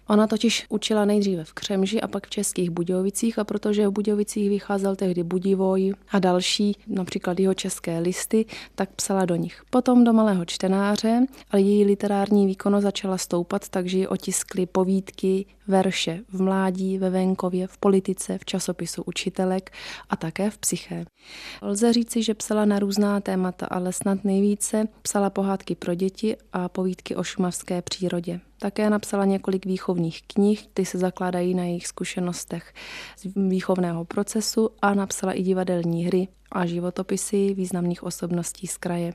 Ona 0.09 0.27
totiž 0.27 0.67
učila 0.69 1.05
nejdříve 1.05 1.45
v 1.45 1.53
Křemži 1.53 2.01
a 2.01 2.09
pak 2.09 2.27
v 2.27 2.31
Českých 2.31 2.71
Budějovicích 2.71 3.39
a 3.39 3.45
protože 3.45 3.89
v 3.89 3.91
Budějovicích 3.91 4.49
vycházel 4.49 4.97
tehdy 4.97 5.23
Budivoj 5.23 5.95
a 6.11 6.19
další, 6.19 6.77
například 6.87 7.41
jeho 7.41 7.55
české 7.55 7.99
listy, 7.99 8.47
tak 8.75 8.91
psala 8.91 9.25
do 9.25 9.37
nich. 9.37 9.63
Potom 9.71 10.05
do 10.05 10.13
malého 10.13 10.45
čtenáře, 10.45 11.27
ale 11.51 11.63
její 11.63 11.85
literární 11.85 12.47
výkonnost 12.47 12.83
začala 12.83 13.19
stoupat, 13.19 13.69
takže 13.69 13.99
ji 13.99 14.07
otiskly 14.07 14.67
povídky, 14.67 15.47
verše 15.67 16.21
v 16.29 16.43
mládí, 16.43 16.99
ve 16.99 17.11
venkově, 17.11 17.67
v 17.67 17.79
politice, 17.79 18.39
v 18.39 18.45
časopisu 18.45 19.03
učitelek 19.07 19.71
a 20.11 20.17
také 20.17 20.51
v 20.51 20.59
psyché. 20.59 21.05
Lze 21.63 21.93
říci, 21.93 22.23
že 22.23 22.35
psala 22.35 22.65
na 22.65 22.79
různá 22.79 23.21
témata, 23.21 23.67
ale 23.67 23.93
snad 23.93 24.25
nejvíce 24.25 24.89
psala 25.03 25.31
pohádky 25.31 25.75
pro 25.75 25.95
děti 25.95 26.37
a 26.53 26.69
povídky 26.69 27.17
o 27.17 27.23
šumavské 27.23 27.83
přírodě. 27.83 28.41
Také 28.59 28.91
napsala 28.91 29.25
několik 29.25 29.67
výchovních 29.67 30.23
knih, 30.27 30.67
ty 30.75 30.85
se 30.85 30.99
zakládají 30.99 31.55
na 31.55 31.65
jejich 31.65 31.87
zkušenostech 31.87 32.75
z 33.17 33.27
výchovného 33.37 34.05
procesu 34.05 34.71
a 34.83 34.95
napsala 34.95 35.33
i 35.33 35.43
divadelní 35.43 36.05
hry 36.05 36.29
a 36.53 36.67
životopisy 36.67 37.55
významných 37.55 38.03
osobností 38.03 38.67
z 38.67 38.77
kraje. 38.77 39.15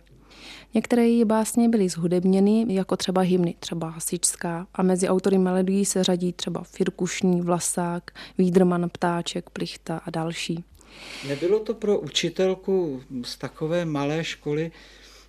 Některé 0.73 1.07
její 1.07 1.25
básně 1.25 1.69
byly 1.69 1.89
zhudebněny, 1.89 2.65
jako 2.69 2.97
třeba 2.97 3.21
hymny, 3.21 3.55
třeba 3.59 3.89
hasičská, 3.89 4.67
a 4.73 4.83
mezi 4.83 5.09
autory 5.09 5.37
melodií 5.37 5.85
se 5.85 6.03
řadí 6.03 6.33
třeba 6.33 6.63
Firkušní, 6.63 7.41
Vlasák, 7.41 8.11
Vídrman, 8.37 8.89
Ptáček, 8.89 9.49
Plichta 9.49 10.01
a 10.05 10.09
další. 10.09 10.63
Nebylo 11.27 11.59
to 11.59 11.73
pro 11.73 11.99
učitelku 11.99 13.01
z 13.23 13.37
takové 13.37 13.85
malé 13.85 14.23
školy 14.23 14.71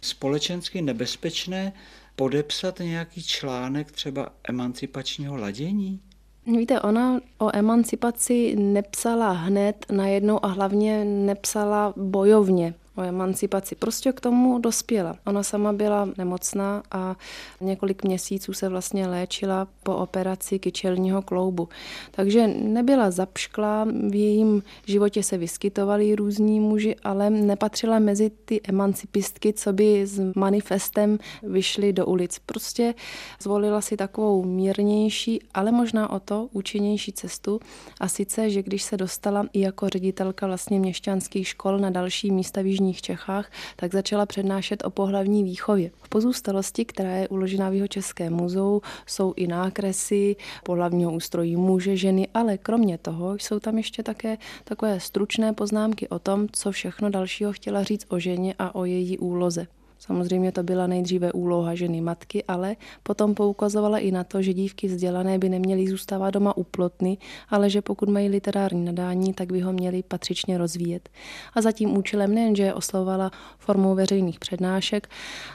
společensky 0.01 0.83
nebezpečné 0.83 1.73
podepsat 2.17 2.79
nějaký 2.79 3.23
článek 3.23 3.93
třeba 3.93 4.29
emancipačního 4.49 5.37
ladění? 5.37 6.01
Víte, 6.47 6.81
ona 6.81 7.21
o 7.39 7.57
emancipaci 7.57 8.57
nepsala 8.57 9.33
hned 9.33 9.87
najednou 9.93 10.45
a 10.45 10.49
hlavně 10.49 11.05
nepsala 11.05 11.95
bojovně 11.97 12.75
o 12.99 13.03
emancipaci. 13.03 13.75
Prostě 13.75 14.13
k 14.13 14.21
tomu 14.21 14.59
dospěla. 14.59 15.17
Ona 15.27 15.43
sama 15.43 15.73
byla 15.73 16.09
nemocná 16.19 16.83
a 16.91 17.17
několik 17.61 18.05
měsíců 18.05 18.53
se 18.53 18.69
vlastně 18.69 19.07
léčila 19.07 19.69
po 19.83 19.97
operaci 19.97 20.59
kyčelního 20.59 21.23
kloubu. 21.23 21.69
Takže 22.11 22.47
nebyla 22.47 23.11
zapšklá, 23.11 23.85
v 23.85 24.15
jejím 24.15 24.63
životě 24.87 25.23
se 25.23 25.39
vyskytovali 25.39 26.15
různí 26.15 26.61
muži, 26.61 26.97
ale 27.05 27.31
nepatřila 27.31 27.99
mezi 27.99 28.31
ty 28.45 28.61
emancipistky, 28.69 29.53
co 29.53 29.73
by 29.73 30.07
s 30.07 30.33
manifestem 30.37 31.19
vyšly 31.43 31.93
do 31.93 32.07
ulic. 32.07 32.39
Prostě 32.47 32.95
zvolila 33.43 33.81
si 33.81 33.97
takovou 33.97 34.45
mírnější, 34.45 35.41
ale 35.55 35.73
možná 35.73 36.11
o 36.11 36.21
to 36.21 36.49
účinnější 36.53 37.13
cestu 37.13 37.61
a 38.01 38.09
sice, 38.09 38.51
že 38.51 38.63
když 38.63 38.83
se 38.83 38.97
dostala 38.97 39.47
i 39.53 39.61
jako 39.61 39.89
ředitelka 39.89 40.47
vlastně 40.47 40.81
měšťanských 40.81 41.49
škol 41.49 41.79
na 41.79 41.91
další 41.91 42.31
místa 42.31 42.63
v 42.63 42.67
Jižní 42.67 42.88
jižních 42.89 43.03
Čechách, 43.03 43.51
tak 43.77 43.93
začala 43.93 44.27
přednášet 44.27 44.85
o 44.85 44.91
pohlavní 44.91 45.45
výchově. 45.45 45.91
V 46.03 46.09
pozůstalosti, 46.09 46.85
která 46.85 47.11
je 47.11 47.29
uložena 47.29 47.71
v 47.71 47.75
jeho 47.75 47.89
Českém 47.89 48.33
muzeu, 48.33 48.83
jsou 49.07 49.35
i 49.37 49.47
nákresy 49.47 50.37
pohlavního 50.65 51.13
ústrojí 51.13 51.57
muže, 51.57 51.97
ženy, 51.97 52.29
ale 52.35 52.59
kromě 52.59 52.99
toho 52.99 53.35
jsou 53.35 53.61
tam 53.61 53.79
ještě 53.79 54.03
také 54.03 54.39
takové 54.65 55.01
stručné 55.01 55.53
poznámky 55.53 56.09
o 56.09 56.19
tom, 56.19 56.47
co 56.53 56.73
všechno 56.73 57.11
dalšího 57.11 57.53
chtěla 57.53 57.83
říct 57.83 58.07
o 58.09 58.19
ženě 58.19 58.55
a 58.59 58.75
o 58.75 58.85
její 58.85 59.19
úloze. 59.19 59.67
Samozřejmě 59.99 60.53
to 60.53 60.63
byla 60.63 60.87
nejdříve 60.87 61.33
úloha 61.33 61.75
ženy 61.75 62.01
matky, 62.01 62.45
ale 62.45 62.77
potom 63.03 63.35
poukazovala 63.35 63.99
i 63.99 64.11
na 64.11 64.25
to, 64.25 64.43
že 64.43 64.53
dívky 64.55 64.89
vzdělané 64.89 65.39
by 65.39 65.49
neměly 65.49 65.89
zůstávat 65.89 66.35
doma 66.35 66.57
u 66.57 66.65
plotny, 66.65 67.19
ale 67.49 67.71
že 67.71 67.83
pokud 67.83 68.09
mají 68.09 68.29
literární 68.29 68.85
nadání, 68.85 69.35
tak 69.35 69.53
by 69.53 69.61
ho 69.61 69.73
měli 69.73 70.03
patřičně 70.03 70.59
rozvíjet. 70.59 71.09
A 71.55 71.61
za 71.61 71.73
tím 71.73 71.97
účelem 71.97 72.35
nejenže 72.35 72.63
je 72.63 72.75
oslovovala 72.75 73.31
formou 73.59 73.95
veřejných 73.95 74.39
přednášek, 74.39 75.09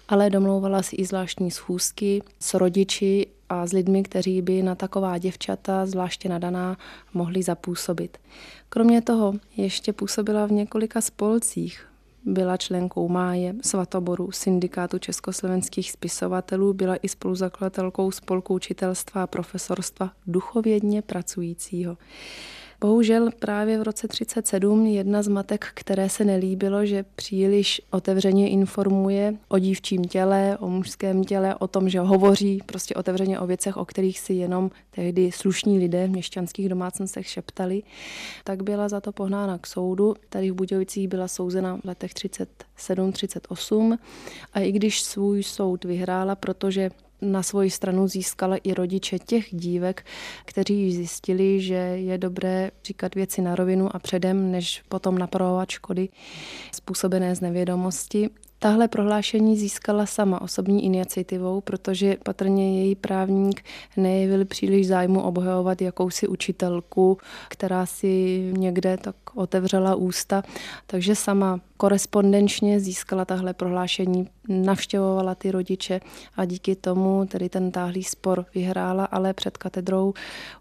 ale 0.09 0.29
domlouvala 0.29 0.83
si 0.83 0.95
i 0.95 1.05
zvláštní 1.05 1.51
schůzky 1.51 2.21
s 2.39 2.53
rodiči 2.53 3.27
a 3.49 3.67
s 3.67 3.73
lidmi, 3.73 4.03
kteří 4.03 4.41
by 4.41 4.63
na 4.63 4.75
taková 4.75 5.17
děvčata, 5.17 5.85
zvláště 5.85 6.29
nadaná, 6.29 6.77
mohli 7.13 7.43
zapůsobit. 7.43 8.17
Kromě 8.69 9.01
toho 9.01 9.33
ještě 9.57 9.93
působila 9.93 10.45
v 10.45 10.51
několika 10.51 11.01
spolcích, 11.01 11.87
byla 12.25 12.57
členkou 12.57 13.07
Máje, 13.07 13.55
Svatoboru, 13.61 14.31
syndikátu 14.31 14.97
československých 14.99 15.91
spisovatelů, 15.91 16.73
byla 16.73 16.95
i 16.95 17.09
spoluzakladatelkou 17.09 18.11
spolku 18.11 18.53
učitelstva 18.53 19.23
a 19.23 19.27
profesorstva 19.27 20.11
duchovědně 20.27 21.01
pracujícího. 21.01 21.97
Bohužel 22.83 23.29
právě 23.39 23.79
v 23.79 23.81
roce 23.81 24.07
37 24.07 24.85
jedna 24.85 25.23
z 25.23 25.27
matek, 25.27 25.67
které 25.73 26.09
se 26.09 26.25
nelíbilo, 26.25 26.85
že 26.85 27.05
příliš 27.15 27.81
otevřeně 27.91 28.49
informuje 28.49 29.35
o 29.47 29.59
dívčím 29.59 30.03
těle, 30.03 30.57
o 30.59 30.69
mužském 30.69 31.23
těle, 31.23 31.55
o 31.55 31.67
tom, 31.67 31.89
že 31.89 31.99
hovoří 31.99 32.61
prostě 32.65 32.95
otevřeně 32.95 33.39
o 33.39 33.47
věcech, 33.47 33.77
o 33.77 33.85
kterých 33.85 34.19
si 34.19 34.33
jenom 34.33 34.71
tehdy 34.91 35.31
slušní 35.31 35.79
lidé 35.79 36.07
v 36.07 36.09
měšťanských 36.09 36.69
domácnostech 36.69 37.27
šeptali, 37.27 37.83
tak 38.43 38.63
byla 38.63 38.89
za 38.89 39.01
to 39.01 39.11
pohnána 39.11 39.57
k 39.57 39.67
soudu. 39.67 40.15
Tady 40.29 40.51
v 40.51 40.55
Budějovicích 40.55 41.07
byla 41.07 41.27
souzena 41.27 41.77
v 41.77 41.85
letech 41.85 42.11
37-38 42.11 43.97
a 44.53 44.59
i 44.59 44.71
když 44.71 45.01
svůj 45.01 45.43
soud 45.43 45.85
vyhrála, 45.85 46.35
protože 46.35 46.89
na 47.23 47.43
svoji 47.43 47.69
stranu 47.69 48.07
získala 48.07 48.57
i 48.57 48.73
rodiče 48.73 49.19
těch 49.19 49.45
dívek, 49.51 50.05
kteří 50.45 50.93
zjistili, 50.93 51.61
že 51.61 51.73
je 51.75 52.17
dobré 52.17 52.71
říkat 52.85 53.15
věci 53.15 53.41
na 53.41 53.55
rovinu 53.55 53.95
a 53.95 53.99
předem, 53.99 54.51
než 54.51 54.83
potom 54.89 55.17
napravovat 55.17 55.69
škody 55.69 56.09
způsobené 56.71 57.35
z 57.35 57.41
nevědomosti, 57.41 58.29
Tahle 58.63 58.87
prohlášení 58.87 59.57
získala 59.57 60.05
sama 60.05 60.41
osobní 60.41 60.85
iniciativou, 60.85 61.61
protože 61.61 62.17
patrně 62.23 62.81
její 62.81 62.95
právník 62.95 63.65
nejevil 63.97 64.45
příliš 64.45 64.87
zájmu 64.87 65.21
obhajovat 65.21 65.81
jakousi 65.81 66.27
učitelku, 66.27 67.17
která 67.49 67.85
si 67.85 68.39
někde 68.57 68.97
tak 68.97 69.15
otevřela 69.35 69.95
ústa, 69.95 70.43
takže 70.87 71.15
sama 71.15 71.59
korespondenčně 71.77 72.79
získala 72.79 73.25
tahle 73.25 73.53
prohlášení, 73.53 74.27
navštěvovala 74.47 75.35
ty 75.35 75.51
rodiče 75.51 75.99
a 76.35 76.45
díky 76.45 76.75
tomu 76.75 77.25
tedy 77.25 77.49
ten 77.49 77.71
táhlý 77.71 78.03
spor 78.03 78.45
vyhrála, 78.55 79.05
ale 79.05 79.33
před 79.33 79.57
katedrou 79.57 80.13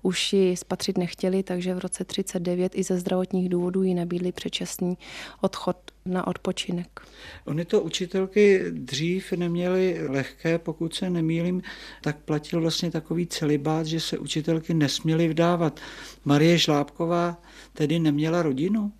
už 0.03 0.33
ji 0.33 0.57
spatřit 0.57 0.99
nechtěli, 0.99 1.43
takže 1.43 1.75
v 1.75 1.79
roce 1.79 2.05
39 2.05 2.73
i 2.75 2.83
ze 2.83 2.99
zdravotních 2.99 3.49
důvodů 3.49 3.83
ji 3.83 3.95
nabídli 3.95 4.33
předčasný 4.33 4.99
odchod 5.41 5.77
na 6.05 6.27
odpočinek. 6.27 7.01
Ony 7.45 7.65
to 7.65 7.81
učitelky 7.81 8.65
dřív 8.71 9.33
neměly 9.33 10.09
lehké, 10.09 10.59
pokud 10.59 10.95
se 10.95 11.11
nemýlím, 11.11 11.63
tak 12.01 12.17
platil 12.19 12.61
vlastně 12.61 12.91
takový 12.91 13.27
celibát, 13.27 13.87
že 13.87 14.01
se 14.01 14.19
učitelky 14.19 14.75
nesměly 14.75 15.29
vdávat. 15.29 15.81
Marie 16.25 16.59
Žlábková 16.59 17.43
tedy 17.73 17.99
neměla 17.99 18.43
rodinu? 18.43 18.93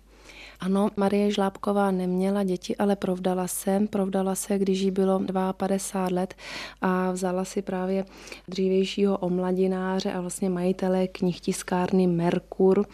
Ano, 0.65 0.89
Marie 0.97 1.31
Žlábková 1.31 1.91
neměla 1.91 2.43
děti, 2.43 2.77
ale 2.77 2.95
provdala 2.95 3.47
se. 3.47 3.87
Provdala 3.89 4.35
se, 4.35 4.59
když 4.59 4.79
jí 4.79 4.91
bylo 4.91 5.21
52 5.57 6.21
let 6.21 6.33
a 6.81 7.11
vzala 7.11 7.45
si 7.45 7.61
právě 7.61 8.05
dřívějšího 8.47 9.17
omladináře 9.17 10.13
a 10.13 10.21
vlastně 10.21 10.49
majitele 10.49 11.07
knihtiskárny 11.07 12.07
Merkur 12.07 12.85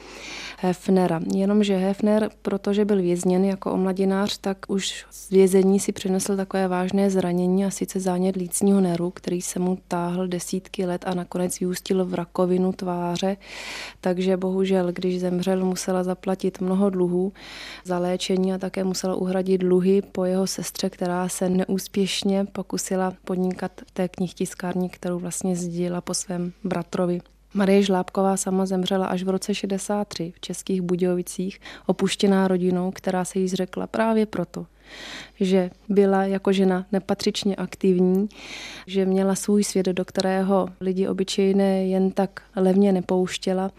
Hefnera. 0.59 1.19
Jenomže 1.33 1.77
Hefner, 1.77 2.29
protože 2.41 2.85
byl 2.85 3.01
vězněn 3.01 3.45
jako 3.45 3.71
omladinář, 3.71 4.37
tak 4.37 4.57
už 4.67 5.05
z 5.11 5.29
vězení 5.29 5.79
si 5.79 5.91
přinesl 5.91 6.37
takové 6.37 6.67
vážné 6.67 7.09
zranění 7.09 7.65
a 7.65 7.69
sice 7.69 7.99
zánět 7.99 8.35
lícního 8.35 8.81
neru, 8.81 9.09
který 9.11 9.41
se 9.41 9.59
mu 9.59 9.77
táhl 9.87 10.27
desítky 10.27 10.85
let 10.85 11.03
a 11.07 11.13
nakonec 11.13 11.59
vyústil 11.59 12.05
v 12.05 12.13
rakovinu 12.13 12.71
tváře. 12.71 13.37
Takže 14.01 14.37
bohužel, 14.37 14.91
když 14.91 15.19
zemřel, 15.19 15.65
musela 15.65 16.03
zaplatit 16.03 16.61
mnoho 16.61 16.89
dluhů 16.89 17.33
za 17.83 17.99
léčení 17.99 18.53
a 18.53 18.57
také 18.57 18.83
musela 18.83 19.15
uhradit 19.15 19.57
dluhy 19.57 20.01
po 20.01 20.25
jeho 20.25 20.47
sestře, 20.47 20.89
která 20.89 21.29
se 21.29 21.49
neúspěšně 21.49 22.45
pokusila 22.45 23.13
podnikat 23.25 23.71
té 23.93 24.07
knihtiskárně, 24.07 24.89
kterou 24.89 25.19
vlastně 25.19 25.55
sdílela 25.55 26.01
po 26.01 26.13
svém 26.13 26.53
bratrovi. 26.63 27.19
Marie 27.53 27.83
Žlábková 27.83 28.37
sama 28.37 28.65
zemřela 28.65 29.05
až 29.05 29.23
v 29.23 29.29
roce 29.29 29.55
63 29.55 30.33
v 30.35 30.39
Českých 30.39 30.81
Budějovicích, 30.81 31.59
opuštěná 31.85 32.47
rodinou, 32.47 32.91
která 32.91 33.25
se 33.25 33.39
jí 33.39 33.47
zřekla 33.47 33.87
právě 33.87 34.25
proto, 34.25 34.65
že 35.39 35.69
byla 35.89 36.23
jako 36.23 36.51
žena 36.51 36.85
nepatřičně 36.91 37.55
aktivní, 37.55 38.29
že 38.87 39.05
měla 39.05 39.35
svůj 39.35 39.63
svět, 39.63 39.85
do 39.85 40.05
kterého 40.05 40.67
lidi 40.81 41.07
obyčejné 41.07 41.85
jen 41.87 42.11
tak 42.11 42.41
levně 42.55 42.91
nepouštěla 42.91 43.71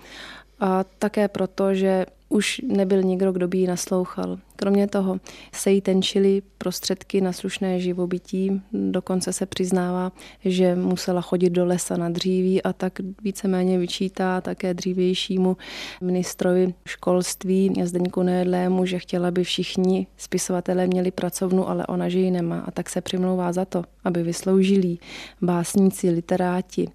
a 0.61 0.85
také 0.99 1.29
proto, 1.29 1.75
že 1.75 2.07
už 2.31 2.61
nebyl 2.65 3.03
nikdo, 3.03 3.33
kdo 3.33 3.49
by 3.49 3.59
ji 3.59 3.67
naslouchal. 3.67 4.39
Kromě 4.61 4.87
toho 4.87 5.21
se 5.53 5.71
jí 5.71 5.81
tenčily 5.81 6.43
prostředky 6.59 7.21
na 7.21 7.33
slušné 7.33 7.81
živobytí, 7.81 8.63
dokonce 8.73 9.33
se 9.33 9.47
přiznává, 9.47 10.13
že 10.45 10.77
musela 10.77 11.21
chodit 11.21 11.51
do 11.51 11.65
lesa 11.65 11.97
na 11.97 12.09
dříví 12.09 12.63
a 12.63 12.73
tak 12.73 12.93
víceméně 13.23 13.79
vyčítá 13.79 14.41
také 14.41 14.75
dřívějšímu 14.75 15.57
ministrovi 16.01 16.75
školství 16.87 17.73
Zdeňku 17.85 18.23
Nejedlému, 18.23 18.87
že 18.87 18.99
chtěla, 18.99 19.29
aby 19.29 19.45
všichni 19.45 20.07
spisovatelé 20.17 20.87
měli 20.87 21.11
pracovnu, 21.11 21.69
ale 21.69 21.87
ona, 21.87 22.09
že 22.09 22.19
ji 22.19 22.31
nemá. 22.31 22.61
A 22.61 22.71
tak 22.71 22.91
se 22.91 23.01
přimlouvá 23.01 23.53
za 23.53 23.65
to, 23.65 23.85
aby 24.05 24.23
vysloužili 24.23 24.99
básníci, 25.43 26.11
literáti, 26.11 26.89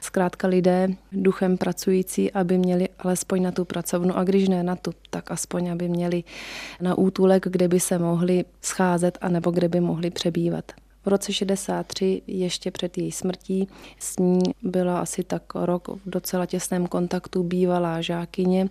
zkrátka 0.00 0.48
lidé 0.48 0.88
duchem 1.12 1.58
pracující, 1.58 2.32
aby 2.32 2.58
měli 2.58 2.88
alespoň 2.98 3.42
na 3.42 3.52
tu 3.52 3.64
pracovnu 3.64 4.16
a 4.16 4.24
když 4.24 4.48
ne 4.48 4.62
na 4.62 4.76
tu, 4.76 4.92
tak 5.10 5.30
aspoň 5.30 5.70
aby 5.70 5.88
měli 5.88 6.24
na 6.80 6.99
útulek, 7.00 7.46
kde 7.48 7.68
by 7.68 7.80
se 7.80 7.98
mohli 7.98 8.44
scházet 8.62 9.18
a 9.20 9.28
nebo 9.28 9.50
kde 9.50 9.68
by 9.68 9.80
mohli 9.80 10.10
přebývat. 10.10 10.72
V 11.04 11.08
roce 11.08 11.32
63, 11.32 12.22
ještě 12.26 12.70
před 12.70 12.98
její 12.98 13.12
smrtí, 13.12 13.68
s 13.98 14.18
ní 14.18 14.40
byla 14.62 15.00
asi 15.00 15.24
tak 15.24 15.42
rok 15.54 15.88
v 15.88 16.10
docela 16.10 16.46
těsném 16.46 16.86
kontaktu 16.86 17.42
bývalá 17.42 18.00
žákyně, 18.00 18.68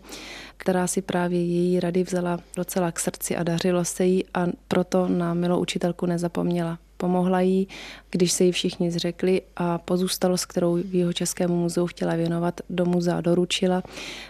která 0.57 0.87
si 0.87 1.01
právě 1.01 1.45
její 1.45 1.79
rady 1.79 2.03
vzala 2.03 2.39
docela 2.55 2.91
k 2.91 2.99
srdci 2.99 3.35
a 3.35 3.43
dařilo 3.43 3.85
se 3.85 4.05
jí 4.05 4.23
a 4.33 4.47
proto 4.67 5.07
na 5.07 5.33
milou 5.33 5.59
učitelku 5.59 6.05
nezapomněla. 6.05 6.79
Pomohla 7.01 7.41
jí, 7.41 7.67
když 8.09 8.31
se 8.31 8.43
jí 8.43 8.51
všichni 8.51 8.91
zřekli 8.91 9.41
a 9.55 9.77
pozůstalost, 9.77 10.45
kterou 10.45 10.75
v 10.75 10.95
jeho 10.95 11.13
Českému 11.13 11.61
muzeu 11.61 11.87
chtěla 11.87 12.15
věnovat, 12.15 12.61
do 12.69 12.85
muzea 12.85 13.21
doručila 13.21 13.83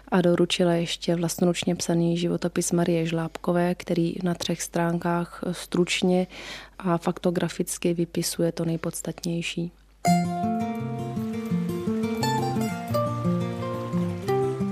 a 0.07 0.21
doručila 0.21 0.73
ještě 0.73 1.15
vlastnoručně 1.15 1.75
psaný 1.75 2.17
životopis 2.17 2.71
Marie 2.71 3.05
Žlábkové, 3.05 3.75
který 3.75 4.15
na 4.23 4.33
třech 4.33 4.61
stránkách 4.61 5.43
stručně 5.51 6.27
a 6.79 6.97
faktograficky 6.97 7.93
vypisuje 7.93 8.51
to 8.51 8.65
nejpodstatnější. 8.65 9.71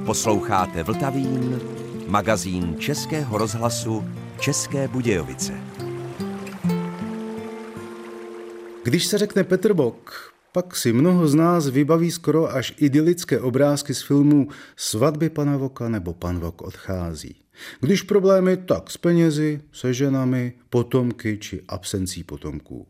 Posloucháte 0.05 0.83
Vltavín, 0.83 1.59
magazín 2.07 2.75
Českého 2.79 3.37
rozhlasu 3.37 4.05
České 4.39 4.87
Budějovice. 4.87 5.66
Když 8.87 9.05
se 9.05 9.17
řekne 9.17 9.43
Petr 9.43 9.73
Bok, 9.73 10.33
pak 10.51 10.75
si 10.75 10.93
mnoho 10.93 11.27
z 11.27 11.35
nás 11.35 11.67
vybaví 11.67 12.11
skoro 12.11 12.55
až 12.55 12.73
idylické 12.77 13.39
obrázky 13.39 13.93
z 13.93 14.01
filmů 14.01 14.47
Svatby 14.75 15.29
pana 15.29 15.57
Voka 15.57 15.89
nebo 15.89 16.13
Pan 16.13 16.39
Vok 16.39 16.61
odchází. 16.61 17.35
Když 17.81 18.01
problémy, 18.01 18.57
tak 18.57 18.91
s 18.91 18.97
penězi, 18.97 19.61
se 19.71 19.93
ženami, 19.93 20.53
potomky 20.69 21.37
či 21.37 21.61
absencí 21.67 22.23
potomků. 22.23 22.87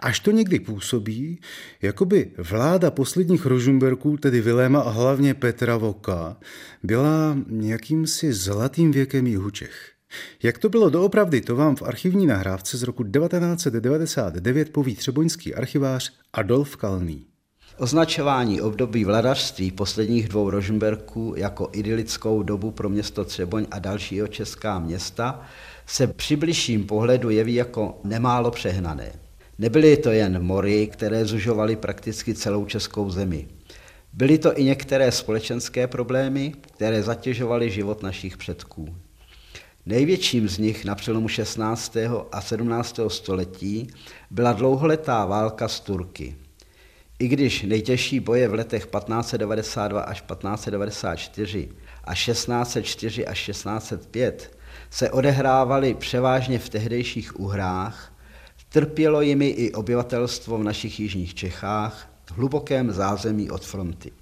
Až 0.00 0.20
to 0.20 0.30
někdy 0.30 0.60
působí, 0.60 1.40
jako 1.82 2.04
by 2.04 2.30
vláda 2.38 2.90
posledních 2.90 3.46
Rožumberků, 3.46 4.16
tedy 4.16 4.40
Viléma 4.40 4.80
a 4.80 4.90
hlavně 4.90 5.34
Petra 5.34 5.76
Voka, 5.76 6.36
byla 6.82 7.38
jakýmsi 7.60 8.32
zlatým 8.32 8.92
věkem 8.92 9.26
jihu 9.26 9.50
Čech. 9.50 9.99
Jak 10.42 10.58
to 10.58 10.68
bylo 10.68 10.90
doopravdy, 10.90 11.40
to 11.40 11.56
vám 11.56 11.76
v 11.76 11.82
archivní 11.82 12.26
nahrávce 12.26 12.76
z 12.78 12.82
roku 12.82 13.04
1999 13.04 14.72
poví 14.72 14.96
třeboňský 14.96 15.54
archivář 15.54 16.12
Adolf 16.32 16.76
Kalný. 16.76 17.26
Označování 17.78 18.60
období 18.60 19.04
vladařství 19.04 19.70
posledních 19.70 20.28
dvou 20.28 20.50
Rožmberků 20.50 21.34
jako 21.36 21.68
idylickou 21.72 22.42
dobu 22.42 22.70
pro 22.70 22.88
město 22.88 23.24
Třeboň 23.24 23.66
a 23.70 23.78
dalšího 23.78 24.26
česká 24.26 24.78
města 24.78 25.42
se 25.86 26.06
při 26.06 26.36
bližším 26.36 26.86
pohledu 26.86 27.30
jeví 27.30 27.54
jako 27.54 28.00
nemálo 28.04 28.50
přehnané. 28.50 29.12
Nebyly 29.58 29.96
to 29.96 30.10
jen 30.10 30.42
mory, 30.42 30.86
které 30.86 31.24
zužovaly 31.24 31.76
prakticky 31.76 32.34
celou 32.34 32.66
českou 32.66 33.10
zemi. 33.10 33.48
Byly 34.12 34.38
to 34.38 34.58
i 34.58 34.64
některé 34.64 35.12
společenské 35.12 35.86
problémy, 35.86 36.52
které 36.60 37.02
zatěžovaly 37.02 37.70
život 37.70 38.02
našich 38.02 38.36
předků. 38.36 38.88
Největším 39.86 40.48
z 40.48 40.58
nich 40.58 40.84
na 40.84 40.94
přelomu 40.94 41.28
16. 41.28 41.96
a 42.32 42.40
17. 42.40 43.00
století 43.08 43.88
byla 44.30 44.52
dlouholetá 44.52 45.24
válka 45.24 45.68
s 45.68 45.80
Turky. 45.80 46.36
I 47.18 47.28
když 47.28 47.62
nejtěžší 47.62 48.20
boje 48.20 48.48
v 48.48 48.54
letech 48.54 48.86
1592 48.86 50.00
až 50.00 50.20
1594 50.20 51.68
a 52.04 52.14
1604 52.14 53.26
až 53.26 53.46
1605 53.46 54.58
se 54.90 55.10
odehrávaly 55.10 55.94
převážně 55.94 56.58
v 56.58 56.68
tehdejších 56.68 57.40
uhrách, 57.40 58.12
trpělo 58.68 59.20
jimi 59.20 59.48
i 59.48 59.72
obyvatelstvo 59.72 60.58
v 60.58 60.64
našich 60.64 61.00
jižních 61.00 61.34
Čechách 61.34 62.10
v 62.24 62.32
hlubokém 62.32 62.92
zázemí 62.92 63.50
od 63.50 63.64
fronty. 63.64 64.12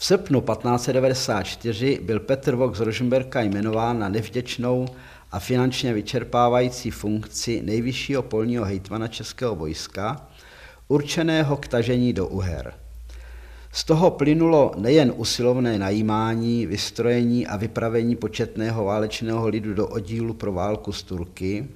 V 0.00 0.04
srpnu 0.04 0.40
1594 0.40 2.00
byl 2.02 2.20
Petr 2.20 2.54
Vok 2.54 2.76
z 2.76 2.80
Rožmberka 2.80 3.40
jmenován 3.40 3.98
na 3.98 4.08
nevděčnou 4.08 4.86
a 5.32 5.38
finančně 5.38 5.92
vyčerpávající 5.94 6.90
funkci 6.90 7.62
nejvyššího 7.62 8.22
polního 8.22 8.64
hejtmana 8.64 9.08
českého 9.08 9.54
vojska, 9.54 10.26
určeného 10.88 11.56
k 11.56 11.68
tažení 11.68 12.12
do 12.12 12.26
Uher. 12.26 12.74
Z 13.72 13.84
toho 13.84 14.10
plynulo 14.10 14.72
nejen 14.76 15.12
usilovné 15.16 15.78
najímání, 15.78 16.66
vystrojení 16.66 17.46
a 17.46 17.56
vypravení 17.56 18.16
početného 18.16 18.84
válečného 18.84 19.48
lidu 19.48 19.74
do 19.74 19.88
oddílu 19.88 20.34
pro 20.34 20.52
válku 20.52 20.92
s 20.92 21.02
Turky, 21.02 21.68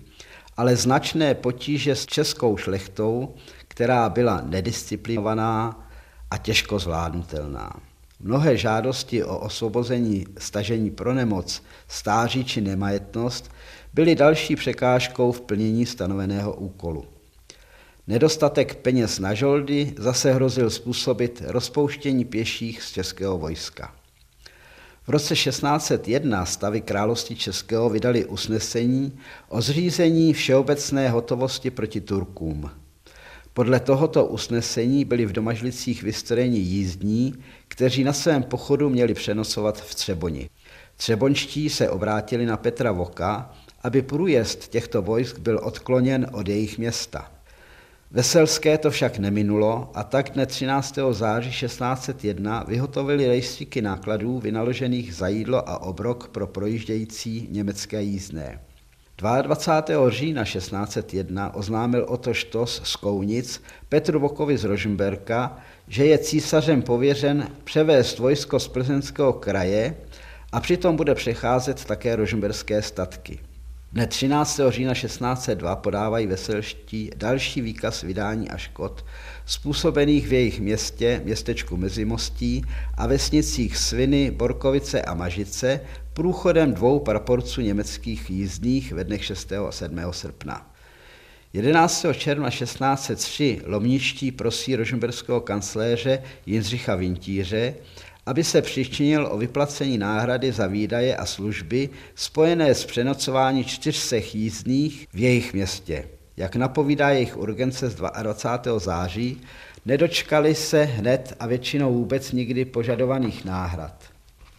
ale 0.56 0.76
značné 0.76 1.34
potíže 1.34 1.96
s 1.96 2.06
českou 2.06 2.56
šlechtou, 2.56 3.34
která 3.68 4.08
byla 4.08 4.40
nedisciplinovaná 4.44 5.88
a 6.30 6.38
těžko 6.38 6.78
zvládnutelná. 6.78 7.91
Mnohé 8.24 8.56
žádosti 8.56 9.24
o 9.24 9.38
osvobození 9.38 10.26
stažení 10.38 10.90
pro 10.90 11.14
nemoc, 11.14 11.62
stáří 11.88 12.44
či 12.44 12.60
nemajetnost 12.60 13.50
byly 13.94 14.14
další 14.14 14.56
překážkou 14.56 15.32
v 15.32 15.40
plnění 15.40 15.86
stanoveného 15.86 16.54
úkolu. 16.54 17.04
Nedostatek 18.06 18.74
peněz 18.74 19.18
na 19.18 19.34
žoldy 19.34 19.94
zase 19.98 20.32
hrozil 20.32 20.70
způsobit 20.70 21.42
rozpouštění 21.46 22.24
pěších 22.24 22.82
z 22.82 22.92
českého 22.92 23.38
vojska. 23.38 23.94
V 25.06 25.08
roce 25.08 25.34
1601 25.34 26.46
stavy 26.46 26.80
království 26.80 27.36
českého 27.36 27.90
vydali 27.90 28.24
usnesení 28.24 29.18
o 29.48 29.60
zřízení 29.60 30.32
všeobecné 30.32 31.10
hotovosti 31.10 31.70
proti 31.70 32.00
Turkům. 32.00 32.70
Podle 33.54 33.80
tohoto 33.80 34.26
usnesení 34.26 35.04
byli 35.04 35.26
v 35.26 35.32
Domažlicích 35.32 36.02
vystrojeni 36.02 36.58
jízdní, 36.58 37.34
kteří 37.72 38.04
na 38.04 38.12
svém 38.12 38.42
pochodu 38.42 38.90
měli 38.90 39.14
přenosovat 39.14 39.80
v 39.80 39.94
Třeboni. 39.94 40.50
Třebonští 40.96 41.70
se 41.70 41.90
obrátili 41.90 42.46
na 42.46 42.56
Petra 42.56 42.92
Voka, 42.92 43.50
aby 43.82 44.02
průjezd 44.02 44.68
těchto 44.68 45.02
vojsk 45.02 45.38
byl 45.38 45.60
odkloněn 45.62 46.26
od 46.32 46.48
jejich 46.48 46.78
města. 46.78 47.32
Veselské 48.10 48.78
to 48.78 48.90
však 48.90 49.18
neminulo 49.18 49.90
a 49.94 50.04
tak 50.04 50.30
dne 50.30 50.46
13. 50.46 50.98
září 51.10 51.50
1601 51.50 52.64
vyhotovili 52.68 53.26
rejstříky 53.26 53.82
nákladů 53.82 54.38
vynaložených 54.38 55.14
za 55.14 55.28
jídlo 55.28 55.68
a 55.68 55.82
obrok 55.82 56.28
pro 56.28 56.46
projíždějící 56.46 57.48
německé 57.50 58.02
jízdné. 58.02 58.60
22. 59.42 60.10
října 60.10 60.44
1601 60.44 61.54
oznámil 61.54 62.06
Otto 62.08 62.34
Štos 62.34 62.82
z 62.84 62.96
Kounic 62.96 63.62
Petru 63.88 64.20
Vokovi 64.20 64.58
z 64.58 64.64
Rožmberka, 64.64 65.58
že 65.88 66.06
je 66.06 66.18
císařem 66.18 66.82
pověřen 66.82 67.48
převést 67.64 68.18
vojsko 68.18 68.60
z 68.60 68.68
plzeňského 68.68 69.32
kraje 69.32 69.94
a 70.52 70.60
přitom 70.60 70.96
bude 70.96 71.14
přecházet 71.14 71.84
také 71.84 72.16
rožmberské 72.16 72.82
statky. 72.82 73.38
Dne 73.92 74.06
13. 74.06 74.60
října 74.68 74.94
1602 74.94 75.76
podávají 75.76 76.26
veselští 76.26 77.10
další 77.16 77.60
výkaz 77.60 78.02
vydání 78.02 78.50
a 78.50 78.56
škod 78.56 79.04
způsobených 79.46 80.28
v 80.28 80.32
jejich 80.32 80.60
městě, 80.60 81.20
městečku 81.24 81.76
Mezimostí 81.76 82.64
a 82.94 83.06
vesnicích 83.06 83.76
Sviny, 83.76 84.30
Borkovice 84.30 85.02
a 85.02 85.14
Mažice 85.14 85.80
průchodem 86.12 86.74
dvou 86.74 87.00
praporců 87.00 87.60
německých 87.60 88.30
jízdních 88.30 88.92
ve 88.92 89.04
dnech 89.04 89.24
6. 89.24 89.52
a 89.52 89.72
7. 89.72 90.00
srpna. 90.10 90.71
11. 91.54 92.06
června 92.14 92.50
1603 92.50 93.60
lomničtí 93.66 94.32
prosí 94.32 94.76
rožmberského 94.76 95.40
kancléře 95.40 96.22
Jindřicha 96.46 96.94
Vintíře, 96.94 97.74
aby 98.26 98.44
se 98.44 98.62
přičinil 98.62 99.28
o 99.30 99.38
vyplacení 99.38 99.98
náhrady 99.98 100.52
za 100.52 100.66
výdaje 100.66 101.16
a 101.16 101.26
služby 101.26 101.88
spojené 102.14 102.74
s 102.74 102.84
přenocování 102.84 103.64
čtyřsech 103.64 104.34
jízdných 104.34 105.08
v 105.12 105.18
jejich 105.18 105.54
městě. 105.54 106.08
Jak 106.36 106.56
napovídá 106.56 107.10
jejich 107.10 107.36
urgence 107.36 107.90
z 107.90 107.94
22. 107.94 108.78
září, 108.78 109.40
nedočkali 109.86 110.54
se 110.54 110.82
hned 110.82 111.36
a 111.40 111.46
většinou 111.46 111.94
vůbec 111.94 112.32
nikdy 112.32 112.64
požadovaných 112.64 113.44
náhrad. 113.44 114.04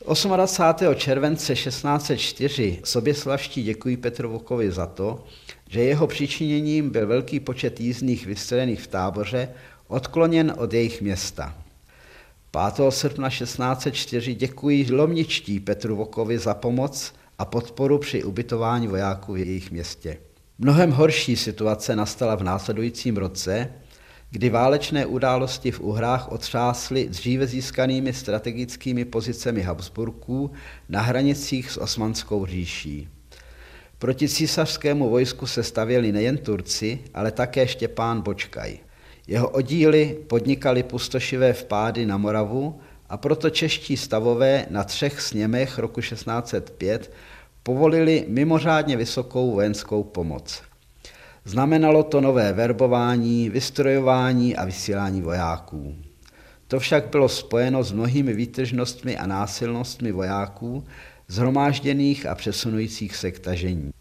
28. 0.06 0.96
července 0.96 1.56
1604 1.56 2.80
soběslavští 2.84 3.64
děkují 3.64 3.98
Petru 3.98 4.30
Vokovi 4.32 4.72
za 4.72 4.86
to, 4.86 5.24
že 5.74 5.84
jeho 5.84 6.08
přičiněním 6.08 6.90
byl 6.90 7.08
velký 7.08 7.40
počet 7.40 7.80
jízdných 7.80 8.26
vystřelených 8.26 8.82
v 8.82 8.88
táboře 8.88 9.50
odkloněn 9.88 10.54
od 10.58 10.74
jejich 10.74 11.02
města. 11.02 11.56
5. 12.76 12.92
srpna 12.92 13.30
1604 13.30 14.36
děkují 14.36 14.92
lomničtí 14.92 15.60
Petru 15.60 15.96
Vokovi 15.96 16.40
za 16.40 16.54
pomoc 16.54 17.14
a 17.40 17.46
podporu 17.46 17.98
při 17.98 18.24
ubytování 18.24 18.88
vojáků 18.88 19.34
v 19.34 19.38
jejich 19.38 19.72
městě. 19.72 20.18
Mnohem 20.60 20.92
horší 20.92 21.36
situace 21.36 21.96
nastala 21.96 22.36
v 22.36 22.44
následujícím 22.44 23.18
roce, 23.18 23.70
kdy 24.32 24.50
válečné 24.50 25.06
události 25.06 25.72
v 25.72 25.80
Uhrách 25.80 26.32
otřásly 26.32 27.08
dříve 27.08 27.48
získanými 27.48 28.14
strategickými 28.14 29.06
pozicemi 29.06 29.62
Habsburků 29.62 30.52
na 30.90 31.02
hranicích 31.02 31.72
s 31.72 31.78
Osmanskou 31.78 32.46
říší. 32.46 33.10
Proti 34.04 34.30
císařskému 34.30 35.10
vojsku 35.10 35.48
se 35.48 35.64
stavěli 35.64 36.12
nejen 36.12 36.38
Turci, 36.38 37.00
ale 37.14 37.32
také 37.32 37.68
Štěpán 37.68 38.22
Bočkaj. 38.22 38.78
Jeho 39.28 39.50
oddíly 39.50 40.18
podnikali 40.28 40.84
pustošivé 40.84 41.54
vpády 41.54 42.06
na 42.06 42.18
Moravu 42.18 42.80
a 43.10 43.18
proto 43.18 43.50
čeští 43.50 43.98
stavové 43.98 44.66
na 44.70 44.84
třech 44.84 45.22
sněmech 45.22 45.78
roku 45.78 46.02
1605 46.02 47.14
povolili 47.64 48.26
mimořádně 48.28 48.98
vysokou 48.98 49.52
vojenskou 49.52 50.04
pomoc. 50.04 50.62
Znamenalo 51.46 52.04
to 52.04 52.22
nové 52.22 52.54
verbování, 52.54 53.50
vystrojování 53.50 54.56
a 54.56 54.66
vysílání 54.66 55.22
vojáků. 55.22 55.96
To 56.68 56.80
však 56.80 57.08
bylo 57.08 57.30
spojeno 57.30 57.84
s 57.84 57.92
mnohými 57.92 58.34
výtržnostmi 58.34 59.18
a 59.18 59.28
násilnostmi 59.28 60.12
vojáků, 60.12 60.84
zhromážděných 61.34 62.26
a 62.26 62.36
přesunujících 62.36 63.16
se 63.16 63.32
k 63.32 63.40
tažení. 63.40 63.92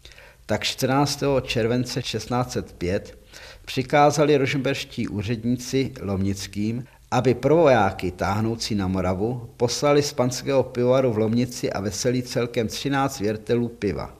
Tak 0.45 0.63
14. 0.63 1.23
července 1.41 2.01
1605 2.01 3.17
přikázali 3.65 4.37
rožmberští 4.37 5.07
úředníci 5.07 5.91
Lomnickým, 6.01 6.85
aby 7.11 7.33
pro 7.33 7.55
vojáky 7.55 8.11
táhnoucí 8.11 8.75
na 8.75 8.87
Moravu 8.87 9.49
poslali 9.57 10.01
z 10.03 10.13
panského 10.13 10.63
pivovaru 10.63 11.13
v 11.13 11.17
Lomnici 11.17 11.71
a 11.71 11.81
veselí 11.81 12.23
celkem 12.23 12.67
13 12.67 13.19
věrtelů 13.19 13.67
piva. 13.67 14.15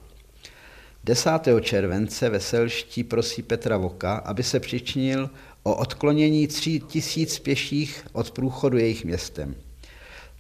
10. 1.04 1.30
července 1.62 2.30
veselští 2.30 3.04
prosí 3.04 3.42
Petra 3.42 3.78
Voka, 3.78 4.16
aby 4.16 4.44
se 4.44 4.60
přičinil 4.60 5.30
o 5.64 5.76
odklonění 5.76 6.48
tří 6.48 6.80
tisíc 6.80 7.40
pěších 7.40 8.06
od 8.14 8.32
průchodu 8.32 8.78
jejich 8.78 9.06
městem. 9.06 9.56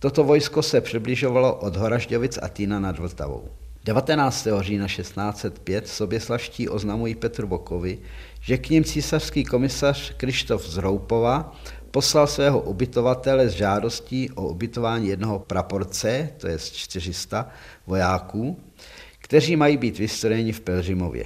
Toto 0.03 0.23
vojsko 0.23 0.61
se 0.61 0.81
přibližovalo 0.81 1.55
od 1.55 1.75
Horažďovic 1.75 2.39
a 2.41 2.47
Týna 2.47 2.79
nad 2.79 2.99
Vltavou. 2.99 3.49
19. 3.83 4.47
října 4.59 4.87
1605 4.87 5.87
soběslaští 5.87 6.69
oznamují 6.69 7.15
Petru 7.15 7.47
Vokovi, 7.47 7.99
že 8.41 8.57
k 8.57 8.69
ním 8.69 8.83
císařský 8.83 9.43
komisař 9.43 10.13
Krištof 10.17 10.67
z 10.67 10.77
Roupova 10.77 11.55
poslal 11.91 12.27
svého 12.27 12.59
ubytovatele 12.59 13.49
s 13.49 13.51
žádostí 13.53 14.31
o 14.31 14.47
ubytování 14.47 15.07
jednoho 15.07 15.39
praporce, 15.39 16.29
to 16.37 16.47
je 16.47 16.57
400 16.59 17.49
vojáků, 17.87 18.59
kteří 19.19 19.55
mají 19.55 19.77
být 19.77 19.99
vystrojeni 19.99 20.51
v 20.51 20.61
Pelřimově. 20.61 21.25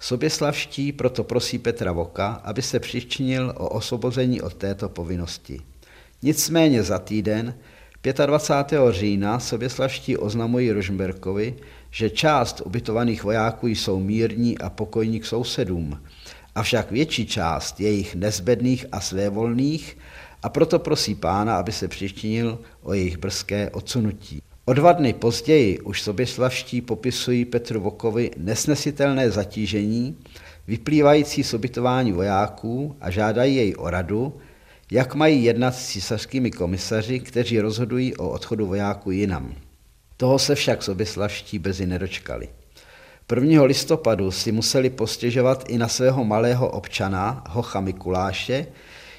Soběslavští 0.00 0.92
proto 0.92 1.24
prosí 1.24 1.58
Petra 1.58 1.92
Voka, 1.92 2.28
aby 2.44 2.62
se 2.62 2.80
přičinil 2.80 3.54
o 3.56 3.68
osvobození 3.68 4.42
od 4.42 4.54
této 4.54 4.88
povinnosti. 4.88 5.60
Nicméně 6.22 6.82
za 6.82 6.98
týden, 6.98 7.54
25. 8.04 8.80
října, 8.90 9.38
soběslavští 9.38 10.16
oznamují 10.16 10.72
Rožmberkovi, 10.72 11.54
že 11.90 12.10
část 12.10 12.60
ubytovaných 12.60 13.24
vojáků 13.24 13.68
jsou 13.68 14.00
mírní 14.00 14.58
a 14.58 14.70
pokojní 14.70 15.20
k 15.20 15.26
sousedům, 15.26 16.02
avšak 16.54 16.90
větší 16.90 17.26
část 17.26 17.80
je 17.80 17.90
jich 17.90 18.14
nezbedných 18.14 18.86
a 18.92 19.00
svévolných 19.00 19.98
a 20.42 20.48
proto 20.48 20.78
prosí 20.78 21.14
pána, 21.14 21.56
aby 21.56 21.72
se 21.72 21.88
přičinil 21.88 22.58
o 22.82 22.94
jejich 22.94 23.16
brzké 23.16 23.70
odsunutí. 23.70 24.42
O 24.64 24.72
dva 24.72 24.92
dny 24.92 25.12
později 25.12 25.80
už 25.80 26.02
soběslavští 26.02 26.80
popisují 26.80 27.44
Petru 27.44 27.80
Vokovi 27.80 28.30
nesnesitelné 28.36 29.30
zatížení, 29.30 30.16
vyplývající 30.66 31.44
z 31.44 31.54
ubytování 31.54 32.12
vojáků 32.12 32.96
a 33.00 33.10
žádají 33.10 33.56
jej 33.56 33.74
o 33.78 33.90
radu, 33.90 34.40
jak 34.92 35.14
mají 35.14 35.44
jednat 35.44 35.74
s 35.74 35.88
císařskými 35.88 36.50
komisaři, 36.50 37.20
kteří 37.20 37.60
rozhodují 37.60 38.16
o 38.16 38.30
odchodu 38.30 38.66
vojáků 38.66 39.10
jinam. 39.10 39.54
Toho 40.16 40.38
se 40.38 40.54
však 40.54 40.82
soběslavští 40.82 41.58
brzy 41.58 41.86
nedočkali. 41.86 42.48
1. 43.34 43.62
listopadu 43.64 44.30
si 44.30 44.52
museli 44.52 44.90
postěžovat 44.90 45.64
i 45.68 45.78
na 45.78 45.88
svého 45.88 46.24
malého 46.24 46.70
občana, 46.70 47.44
Hocha 47.48 47.80
Mikuláše, 47.80 48.66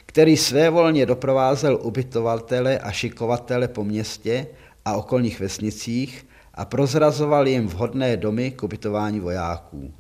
který 0.06 0.38
svévolně 0.38 1.06
doprovázel 1.06 1.80
ubytovatele 1.82 2.80
a 2.80 2.92
šikovatele 2.92 3.68
po 3.68 3.84
městě 3.84 4.48
a 4.86 4.96
okolních 4.96 5.40
vesnicích 5.40 6.26
a 6.54 6.66
prozrazoval 6.66 7.48
jim 7.48 7.68
vhodné 7.68 8.18
domy 8.18 8.52
k 8.52 8.64
ubytování 8.64 9.20
vojáků. 9.20 9.94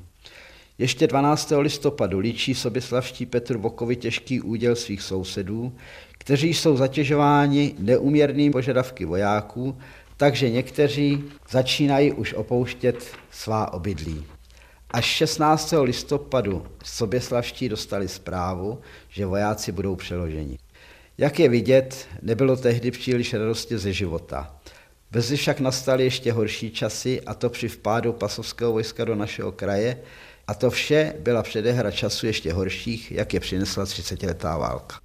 Ještě 0.78 1.08
12. 1.08 1.54
listopadu 1.58 2.20
líčí 2.20 2.56
soběslavští 2.56 3.26
Petr 3.26 3.58
Vokovi 3.58 3.96
těžký 3.96 4.42
úděl 4.42 4.76
svých 4.76 5.02
sousedů, 5.02 5.76
kteří 6.12 6.54
jsou 6.54 6.78
zatěžováni 6.78 7.76
neuměrnými 7.80 8.52
požadavky 8.52 9.06
vojáků 9.06 9.78
takže 10.18 10.50
někteří 10.50 11.24
začínají 11.50 12.12
už 12.12 12.34
opouštět 12.34 13.06
svá 13.32 13.74
obydlí. 13.74 14.26
Až 14.92 15.06
16. 15.06 15.74
listopadu 15.82 16.66
soběslavští 16.84 17.70
dostali 17.70 18.08
zprávu, 18.08 18.80
že 19.10 19.26
vojáci 19.26 19.72
budou 19.72 19.96
přeloženi. 19.96 20.58
Jak 21.18 21.40
je 21.40 21.50
vidět, 21.50 22.08
nebylo 22.22 22.58
tehdy 22.58 22.92
příliš 22.92 23.34
radosti 23.34 23.78
ze 23.78 23.94
života. 23.94 24.56
Brzy 25.12 25.38
však 25.38 25.60
nastaly 25.60 26.04
ještě 26.04 26.32
horší 26.32 26.72
časy, 26.72 27.22
a 27.22 27.34
to 27.34 27.50
při 27.50 27.68
vpádu 27.68 28.14
pasovského 28.14 28.72
vojska 28.72 29.06
do 29.06 29.16
našeho 29.16 29.52
kraje, 29.52 29.98
A 30.48 30.54
to 30.54 30.70
vše 30.70 31.14
byla 31.20 31.44
předehra 31.44 31.92
času 31.92 32.26
ještě 32.26 32.54
horších, 32.54 33.12
jak 33.12 33.34
je 33.34 33.40
přinesla 33.40 33.84
30-letá 33.84 34.60
válka. 34.60 34.96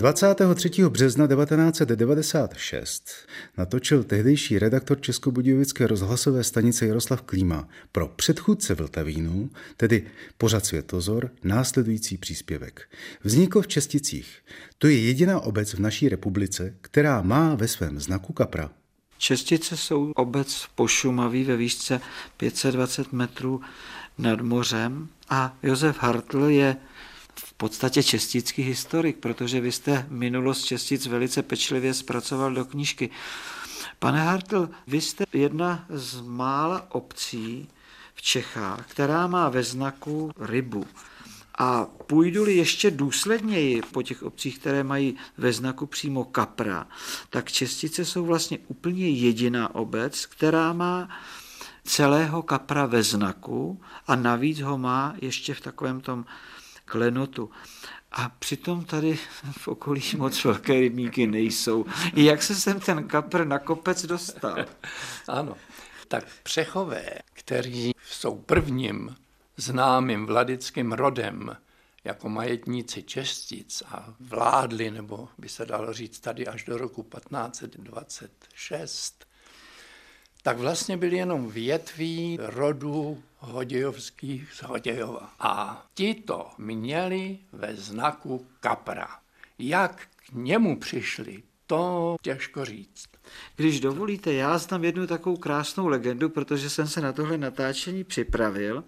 23. 0.00 0.70
března 0.88 1.26
1996 1.26 3.10
natočil 3.58 4.04
tehdejší 4.04 4.58
redaktor 4.58 5.00
Českobudějovické 5.00 5.86
rozhlasové 5.86 6.44
stanice 6.44 6.86
Jaroslav 6.86 7.22
Klíma 7.22 7.68
pro 7.92 8.08
předchůdce 8.08 8.74
Vltavínu, 8.74 9.50
tedy 9.76 10.06
pořad 10.38 10.66
Světozor, 10.66 11.30
následující 11.44 12.16
příspěvek. 12.18 12.88
Vznikl 13.24 13.62
v 13.62 13.66
Česticích. 13.66 14.38
To 14.78 14.86
je 14.86 14.98
jediná 14.98 15.40
obec 15.40 15.74
v 15.74 15.78
naší 15.78 16.08
republice, 16.08 16.74
která 16.80 17.22
má 17.22 17.54
ve 17.54 17.68
svém 17.68 18.00
znaku 18.00 18.32
kapra. 18.32 18.70
Čestice 19.18 19.76
jsou 19.76 20.12
obec 20.16 20.66
pošumaví 20.74 21.44
ve 21.44 21.56
výšce 21.56 22.00
520 22.36 23.12
metrů 23.12 23.60
nad 24.18 24.40
mořem 24.40 25.08
a 25.28 25.56
Josef 25.62 25.96
Hartl 25.98 26.44
je 26.44 26.76
podstatě 27.60 28.02
čestický 28.02 28.62
historik, 28.62 29.16
protože 29.16 29.60
vy 29.60 29.72
jste 29.72 30.06
minulost 30.08 30.64
čestic 30.64 31.06
velice 31.06 31.42
pečlivě 31.42 31.94
zpracoval 31.94 32.54
do 32.54 32.64
knížky. 32.64 33.10
Pane 33.98 34.24
Hartl, 34.24 34.68
vy 34.86 35.00
jste 35.00 35.24
jedna 35.32 35.84
z 35.88 36.20
mála 36.20 36.86
obcí 36.88 37.68
v 38.14 38.22
Čechách, 38.22 38.86
která 38.88 39.26
má 39.26 39.48
ve 39.48 39.62
znaku 39.62 40.30
rybu. 40.38 40.86
A 41.58 41.84
půjdu-li 41.84 42.56
ještě 42.56 42.90
důsledněji 42.90 43.82
po 43.92 44.02
těch 44.02 44.22
obcích, 44.22 44.58
které 44.58 44.84
mají 44.84 45.16
ve 45.38 45.52
znaku 45.52 45.86
přímo 45.86 46.24
kapra, 46.24 46.86
tak 47.30 47.52
Čestice 47.52 48.04
jsou 48.04 48.24
vlastně 48.24 48.58
úplně 48.68 49.08
jediná 49.08 49.74
obec, 49.74 50.26
která 50.26 50.72
má 50.72 51.08
celého 51.84 52.42
kapra 52.42 52.86
ve 52.86 53.02
znaku 53.02 53.80
a 54.06 54.16
navíc 54.16 54.60
ho 54.60 54.78
má 54.78 55.14
ještě 55.20 55.54
v 55.54 55.60
takovém 55.60 56.00
tom 56.00 56.24
klenotu. 56.90 57.50
A 58.12 58.28
přitom 58.28 58.84
tady 58.84 59.18
v 59.52 59.68
okolí 59.68 60.02
moc 60.16 60.44
velké 60.44 60.80
rybníky 60.80 61.26
nejsou. 61.26 61.86
Jak 62.14 62.42
se 62.42 62.54
sem 62.54 62.80
ten 62.80 63.08
kapr 63.08 63.44
na 63.44 63.58
kopec 63.58 64.06
dostal? 64.06 64.64
ano, 65.28 65.56
tak 66.08 66.24
přechové, 66.42 67.10
kteří 67.32 67.92
jsou 68.04 68.36
prvním 68.36 69.16
známým 69.56 70.26
vladickým 70.26 70.92
rodem 70.92 71.56
jako 72.04 72.28
majetníci 72.28 73.02
čestic 73.02 73.82
a 73.86 74.14
vládli, 74.20 74.90
nebo 74.90 75.28
by 75.38 75.48
se 75.48 75.66
dalo 75.66 75.92
říct 75.92 76.20
tady 76.20 76.46
až 76.46 76.64
do 76.64 76.78
roku 76.78 77.02
1526, 77.02 79.26
tak 80.42 80.58
vlastně 80.58 80.96
byli 80.96 81.16
jenom 81.16 81.50
větví 81.50 82.38
rodu 82.40 83.22
Hodějovských 83.38 84.52
z 84.52 84.62
Hodějova. 84.62 85.32
A 85.38 85.86
tito 85.94 86.50
měli 86.58 87.38
ve 87.52 87.76
znaku 87.76 88.46
kapra. 88.60 89.08
Jak 89.58 90.02
k 90.16 90.32
němu 90.32 90.78
přišli, 90.78 91.42
to 91.66 92.16
těžko 92.22 92.64
říct. 92.64 93.08
Když 93.56 93.80
dovolíte, 93.80 94.32
já 94.32 94.58
znám 94.58 94.84
jednu 94.84 95.06
takovou 95.06 95.36
krásnou 95.36 95.88
legendu, 95.88 96.28
protože 96.28 96.70
jsem 96.70 96.88
se 96.88 97.00
na 97.00 97.12
tohle 97.12 97.38
natáčení 97.38 98.04
připravil. 98.04 98.84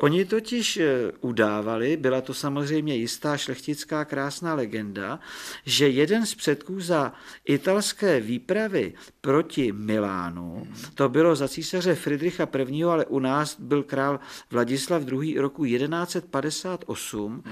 Oni 0.00 0.24
totiž 0.24 0.76
eh, 0.76 1.12
udávali, 1.20 1.96
byla 1.96 2.20
to 2.20 2.34
samozřejmě 2.34 2.94
jistá 2.94 3.36
šlechtická 3.36 4.04
krásná 4.04 4.54
legenda, 4.54 5.20
že 5.66 5.88
jeden 5.88 6.26
z 6.26 6.34
předků 6.34 6.80
za 6.80 7.12
italské 7.44 8.20
výpravy 8.20 8.94
proti 9.26 9.72
Milánu, 9.72 10.66
to 10.94 11.08
bylo 11.08 11.36
za 11.36 11.48
císaře 11.48 11.94
Friedricha 11.94 12.48
I., 12.68 12.84
ale 12.84 13.06
u 13.06 13.18
nás 13.18 13.60
byl 13.60 13.82
král 13.82 14.20
Vladislav 14.50 15.02
II. 15.12 15.38
roku 15.38 15.64
1158, 15.64 17.42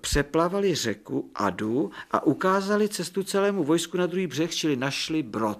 přeplavali 0.00 0.74
řeku 0.74 1.30
Adu 1.34 1.90
a 2.10 2.26
ukázali 2.26 2.88
cestu 2.88 3.22
celému 3.22 3.64
vojsku 3.64 3.96
na 3.96 4.06
druhý 4.06 4.26
břeh, 4.26 4.54
čili 4.54 4.76
našli 4.76 5.22
brod. 5.22 5.58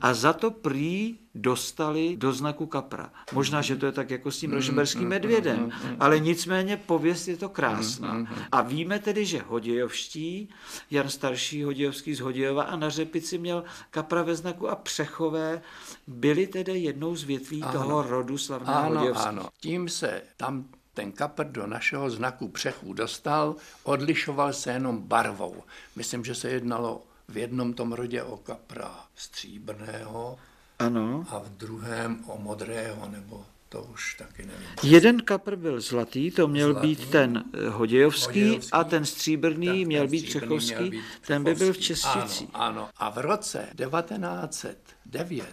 A 0.00 0.14
za 0.14 0.32
to 0.32 0.50
prý 0.50 1.16
dostali 1.34 2.16
do 2.16 2.32
znaku 2.32 2.66
kapra. 2.66 3.12
Možná, 3.32 3.62
že 3.62 3.76
to 3.76 3.86
je 3.86 3.92
tak 3.92 4.10
jako 4.10 4.30
s 4.30 4.38
tím 4.38 4.52
rožemberským 4.52 5.08
medvědem, 5.08 5.70
ale 6.00 6.20
nicméně 6.20 6.76
pověst 6.76 7.28
je 7.28 7.36
to 7.36 7.48
krásná. 7.48 8.26
A 8.52 8.62
víme 8.62 8.98
tedy, 8.98 9.26
že 9.26 9.42
Hodějovští, 9.46 10.48
Jan 10.90 11.08
Starší 11.08 11.62
Hodějovský 11.62 12.14
z 12.14 12.20
Hodějova 12.20 12.62
a 12.62 12.76
na 12.76 12.90
Řepici 12.90 13.38
měl 13.38 13.64
kapra 13.90 14.22
ve 14.22 14.34
znaku 14.34 14.68
a 14.68 14.76
Přechové 14.76 15.62
byli 16.06 16.46
tedy 16.46 16.78
jednou 16.78 17.16
z 17.16 17.24
větví 17.24 17.62
ano. 17.62 17.72
toho 17.72 18.02
rodu 18.02 18.38
slavného 18.38 18.80
ano, 18.80 18.94
Hodějovských. 18.94 19.28
Ano, 19.28 19.48
tím 19.60 19.88
se 19.88 20.22
tam 20.36 20.64
ten 20.94 21.12
kapr 21.12 21.44
do 21.44 21.66
našeho 21.66 22.10
znaku 22.10 22.48
přechů 22.48 22.92
dostal, 22.92 23.56
odlišoval 23.82 24.52
se 24.52 24.72
jenom 24.72 24.98
barvou. 24.98 25.62
Myslím, 25.96 26.24
že 26.24 26.34
se 26.34 26.50
jednalo 26.50 27.02
v 27.28 27.36
jednom 27.36 27.74
tom 27.74 27.92
rodě 27.92 28.22
o 28.22 28.36
kapra 28.36 29.04
stříbrného 29.14 30.38
ano. 30.80 31.24
a 31.28 31.38
v 31.38 31.48
druhém 31.48 32.24
o 32.26 32.38
modrého, 32.38 33.08
nebo 33.08 33.44
to 33.68 33.82
už 33.82 34.14
taky 34.14 34.46
nevím. 34.46 34.66
Jeden 34.82 35.20
kapr 35.20 35.56
byl 35.56 35.80
zlatý, 35.80 36.30
to 36.30 36.48
měl 36.48 36.72
zlatý, 36.72 36.88
být 36.88 37.10
ten 37.10 37.44
hodějovský, 37.68 38.42
hodějovský 38.42 38.72
a 38.72 38.84
ten 38.84 39.04
stříbrný 39.04 39.84
měl 39.84 40.08
být 40.08 40.26
přechovský, 40.26 41.00
ten 41.26 41.44
by 41.44 41.54
byl 41.54 41.72
v 41.72 41.78
Česticích. 41.78 42.48
Ano, 42.54 42.80
ano. 42.80 42.88
A 42.96 43.10
v 43.10 43.18
roce 43.18 43.68
1909 43.76 45.46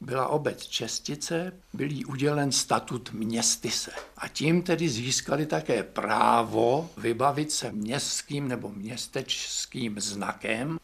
byla 0.00 0.28
obec 0.28 0.66
Čestice, 0.66 1.52
byl 1.72 1.90
jí 1.90 2.04
udělen 2.04 2.52
statut 2.52 3.12
městise. 3.12 3.90
A 4.16 4.28
tím 4.28 4.62
tedy 4.62 4.88
získali 4.88 5.46
také 5.46 5.82
právo 5.82 6.90
vybavit 6.96 7.52
se 7.52 7.72
městským 7.72 8.48
nebo 8.48 8.68
městečským 8.68 10.00
znakem, 10.00 10.78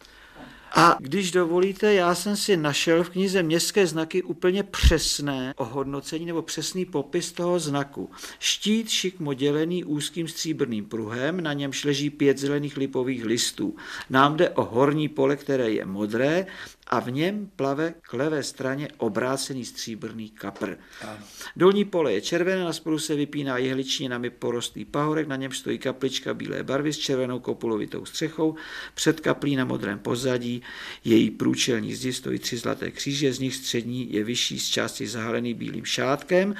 a 0.78 0.96
když 1.00 1.30
dovolíte, 1.30 1.94
já 1.94 2.14
jsem 2.14 2.36
si 2.36 2.56
našel 2.56 3.04
v 3.04 3.10
knize 3.10 3.42
Městské 3.42 3.86
znaky 3.86 4.22
úplně 4.22 4.62
přesné 4.62 5.54
ohodnocení 5.56 6.26
nebo 6.26 6.42
přesný 6.42 6.84
popis 6.84 7.32
toho 7.32 7.58
znaku. 7.58 8.10
Štít 8.38 8.88
šikmo 8.88 9.34
dělený 9.34 9.84
úzkým 9.84 10.28
stříbrným 10.28 10.84
pruhem, 10.84 11.40
na 11.40 11.52
němž 11.52 11.84
leží 11.84 12.10
pět 12.10 12.38
zelených 12.38 12.76
lipových 12.76 13.24
listů. 13.24 13.76
Nám 14.10 14.36
jde 14.36 14.50
o 14.50 14.64
horní 14.64 15.08
pole, 15.08 15.36
které 15.36 15.70
je 15.70 15.86
modré 15.86 16.46
a 16.86 17.00
v 17.00 17.10
něm 17.10 17.50
plave 17.56 17.94
k 18.02 18.12
levé 18.14 18.42
straně 18.42 18.88
obrácený 18.96 19.64
stříbrný 19.64 20.30
kapr. 20.30 20.76
Ano. 21.02 21.18
Dolní 21.56 21.84
pole 21.84 22.12
je 22.12 22.20
červené, 22.20 22.64
na 22.64 22.72
spodu 22.72 22.98
se 22.98 23.14
vypíná 23.14 23.58
jehličninami 23.58 24.30
porostlý 24.30 24.84
pahorek, 24.84 25.28
na 25.28 25.36
něm 25.36 25.52
stojí 25.52 25.78
kaplička 25.78 26.34
bílé 26.34 26.62
barvy 26.62 26.92
s 26.92 26.98
červenou 26.98 27.40
kopulovitou 27.40 28.04
střechou, 28.04 28.54
před 28.94 29.20
kaplí 29.20 29.56
na 29.56 29.64
modrém 29.64 29.98
pozadí 29.98 30.62
její 31.04 31.30
průčelní 31.30 31.94
zdi 31.94 32.12
stojí 32.12 32.38
tři 32.38 32.56
zlaté 32.56 32.90
kříže, 32.90 33.32
z 33.32 33.38
nich 33.38 33.54
střední 33.54 34.12
je 34.12 34.24
vyšší 34.24 34.60
z 34.60 34.68
části 34.68 35.06
zahalený 35.06 35.54
bílým 35.54 35.84
šátkem 35.84 36.54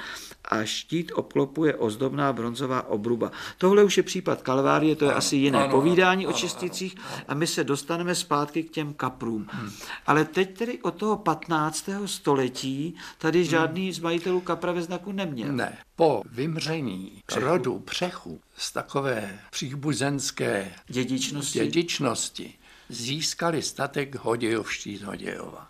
a 0.45 0.65
štít 0.65 1.11
obklopuje 1.15 1.75
ozdobná 1.75 2.33
bronzová 2.33 2.87
obruba. 2.87 3.31
Tohle 3.57 3.83
už 3.83 3.97
je 3.97 4.03
případ 4.03 4.41
Kalvárie, 4.41 4.95
to 4.95 5.05
je 5.05 5.11
ano, 5.11 5.17
asi 5.17 5.35
jiné 5.35 5.59
ano, 5.59 5.71
povídání 5.71 6.25
ano, 6.25 6.35
o 6.35 6.37
čisticích 6.37 6.95
a 7.27 7.33
my 7.33 7.47
se 7.47 7.63
dostaneme 7.63 8.15
zpátky 8.15 8.63
k 8.63 8.71
těm 8.71 8.93
kaprům. 8.93 9.47
Hmm. 9.51 9.71
Ale 10.07 10.16
teď 10.25 10.57
tedy 10.57 10.81
od 10.81 10.95
toho 10.95 11.17
15. 11.17 11.89
století 12.05 12.95
tady 13.17 13.39
hmm. 13.39 13.49
žádný 13.49 13.93
z 13.93 13.99
majitelů 13.99 14.41
kapra 14.41 14.71
ve 14.71 14.81
znaku 14.81 15.11
neměl. 15.11 15.51
Ne. 15.51 15.77
Po 15.95 16.23
vymření 16.31 17.23
Přechu. 17.25 17.45
rodu 17.45 17.79
Přechu 17.79 18.41
z 18.57 18.71
takové 18.71 19.39
příbuzenské 19.51 20.73
dědičnosti, 20.87 21.59
dědičnosti 21.59 22.53
získali 22.89 23.61
statek 23.61 24.15
Hodějovští 24.15 24.97
z 24.97 25.01
Hodějova. 25.01 25.67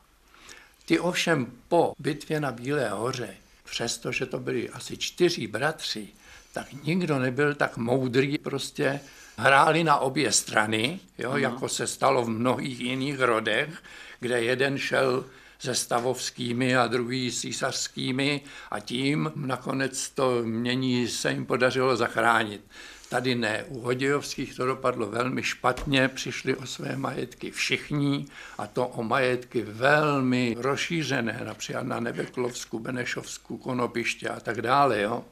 Ty 0.86 1.00
ovšem 1.00 1.52
po 1.68 1.94
bitvě 2.00 2.40
na 2.40 2.52
Bílé 2.52 2.90
hoře 2.90 3.38
přestože 3.70 4.26
to 4.26 4.40
byli 4.40 4.70
asi 4.70 4.98
čtyři 4.98 5.48
bratři, 5.48 6.08
tak 6.54 6.68
nikdo 6.84 7.20
nebyl 7.20 7.56
tak 7.56 7.78
moudrý, 7.78 8.38
prostě 8.38 9.00
hráli 9.38 9.84
na 9.84 9.98
obě 9.98 10.32
strany, 10.32 11.00
jo, 11.18 11.38
jako 11.38 11.70
se 11.70 11.88
stalo 11.88 12.24
v 12.24 12.30
mnohých 12.30 12.80
jiných 12.80 13.20
rodech, 13.20 13.84
kde 14.20 14.44
jeden 14.44 14.78
šel 14.78 15.26
se 15.60 15.76
stavovskými 15.76 16.78
a 16.78 16.88
druhý 16.88 17.32
s 17.32 17.42
císařskými 17.42 18.42
a 18.72 18.80
tím 18.80 19.32
nakonec 19.36 20.10
to 20.10 20.42
mění 20.44 21.08
se 21.08 21.32
jim 21.32 21.46
podařilo 21.46 21.96
zachránit. 21.96 22.62
Tady 23.10 23.36
ne. 23.36 23.64
U 23.68 23.80
Hodějovských 23.80 24.56
to 24.56 24.66
dopadlo 24.66 25.08
velmi 25.08 25.44
špatně, 25.44 26.08
přišli 26.08 26.56
o 26.56 26.66
své 26.66 26.96
majetky 26.96 27.52
všichni 27.52 28.26
a 28.58 28.68
to 28.68 28.88
o 28.88 29.04
majetky 29.04 29.62
velmi 29.62 30.56
rozšířené, 30.60 31.42
například 31.46 31.84
na 31.84 32.00
Nebeklovsku, 32.00 32.80
Benešovsku, 32.80 33.58
Konopiště 33.58 34.30
a 34.30 34.40
tak 34.40 34.62
dále. 34.62 35.02
Jo. 35.02 35.26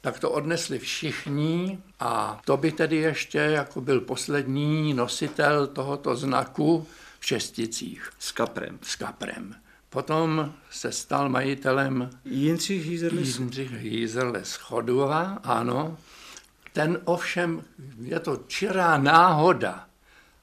Tak 0.00 0.20
to 0.20 0.30
odnesli 0.30 0.78
všichni 0.78 1.78
a 2.00 2.40
to 2.44 2.56
by 2.56 2.72
tedy 2.72 2.96
ještě 2.96 3.38
jako 3.38 3.80
byl 3.80 4.00
poslední 4.00 4.94
nositel 4.94 5.66
tohoto 5.66 6.16
znaku, 6.16 6.86
Česticích. 7.26 8.10
S 8.18 8.32
kaprem. 8.32 8.78
S 8.82 8.96
kaprem. 8.96 9.54
Potom 9.90 10.54
se 10.70 10.92
stal 10.92 11.28
majitelem 11.28 12.10
Jindřich. 12.24 12.86
Jindřich 13.38 13.72
Jízerles 13.82 14.54
Chodova, 14.54 15.38
ano. 15.42 15.98
Ten 16.72 17.00
ovšem, 17.04 17.64
je 18.02 18.20
to 18.20 18.44
čirá 18.46 18.98
náhoda, 18.98 19.86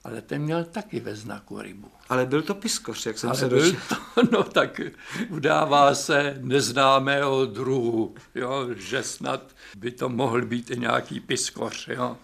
ale 0.04 0.22
ten 0.22 0.42
měl 0.42 0.64
taky 0.64 1.00
ve 1.00 1.16
znaku 1.16 1.62
rybu. 1.62 1.92
Ale 2.10 2.26
byl 2.26 2.42
to 2.42 2.56
piskoř, 2.56 3.06
jak 3.06 3.18
jsem 3.18 3.30
ale 3.30 3.40
se 3.40 3.50
byl 3.50 3.72
to, 3.90 3.96
no 4.32 4.44
tak 4.44 4.82
udává 5.30 5.96
se 5.96 6.38
neznámého 6.42 7.46
druhu, 7.46 8.16
jo, 8.36 8.68
že 8.76 9.04
snad 9.04 9.56
by 9.76 9.92
to 9.92 10.10
mohl 10.10 10.42
být 10.42 10.72
i 10.72 10.80
nějaký 10.80 11.20
piskoř. 11.20 11.88
Jo. 11.88 12.18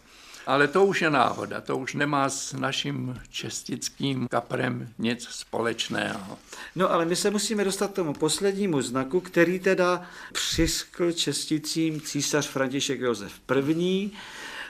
Ale 0.49 0.67
to 0.67 0.85
už 0.85 1.01
je 1.01 1.09
náhoda, 1.09 1.61
to 1.61 1.77
už 1.77 1.93
nemá 1.93 2.29
s 2.29 2.53
naším 2.53 3.21
čestickým 3.29 4.27
kaprem 4.27 4.89
nic 4.97 5.27
společného. 5.29 6.37
No 6.75 6.91
ale 6.91 7.05
my 7.05 7.15
se 7.15 7.31
musíme 7.31 7.63
dostat 7.63 7.91
k 7.91 7.95
tomu 7.95 8.13
poslednímu 8.13 8.81
znaku, 8.81 9.19
který 9.19 9.59
teda 9.59 10.01
přiskl 10.33 11.11
česticím 11.11 12.01
císař 12.01 12.47
František 12.47 12.99
Josef 12.99 13.33
I. 13.77 14.09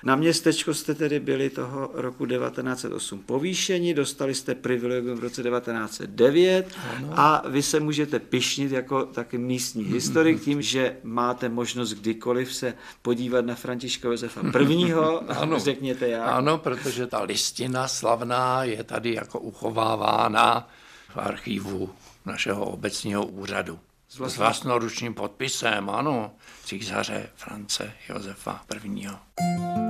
Na 0.03 0.15
městečko 0.15 0.73
jste 0.73 0.95
tedy 0.95 1.19
byli 1.19 1.49
toho 1.49 1.91
roku 1.93 2.25
1908 2.25 3.19
povýšeni, 3.19 3.93
dostali 3.93 4.35
jste 4.35 4.55
privilegium 4.55 5.17
v 5.17 5.23
roce 5.23 5.43
1909 5.43 6.75
ano. 6.97 7.09
a 7.15 7.43
vy 7.47 7.63
se 7.63 7.79
můžete 7.79 8.19
pišnit 8.19 8.71
jako 8.71 9.05
taky 9.05 9.37
místní 9.37 9.83
historik 9.83 10.41
tím, 10.43 10.61
že 10.61 10.97
máte 11.03 11.49
možnost 11.49 11.93
kdykoliv 11.93 12.55
se 12.55 12.73
podívat 13.01 13.45
na 13.45 13.55
Františka 13.55 14.07
Josefa 14.07 14.41
I. 14.69 14.93
ano. 15.27 15.59
Řekněte 15.69 16.07
jak. 16.07 16.27
Ano, 16.27 16.57
protože 16.57 17.07
ta 17.07 17.21
listina 17.21 17.87
slavná 17.87 18.63
je 18.63 18.83
tady 18.83 19.13
jako 19.13 19.39
uchovávána 19.39 20.69
v 21.09 21.17
archivu 21.17 21.89
našeho 22.25 22.65
obecního 22.65 23.25
úřadu. 23.25 23.79
S 24.09 24.37
vlastnoručním 24.37 25.13
podpisem, 25.13 25.89
ano, 25.89 26.31
císaře 26.65 27.29
France 27.35 27.93
Josefa 28.09 28.65
I. 28.85 29.88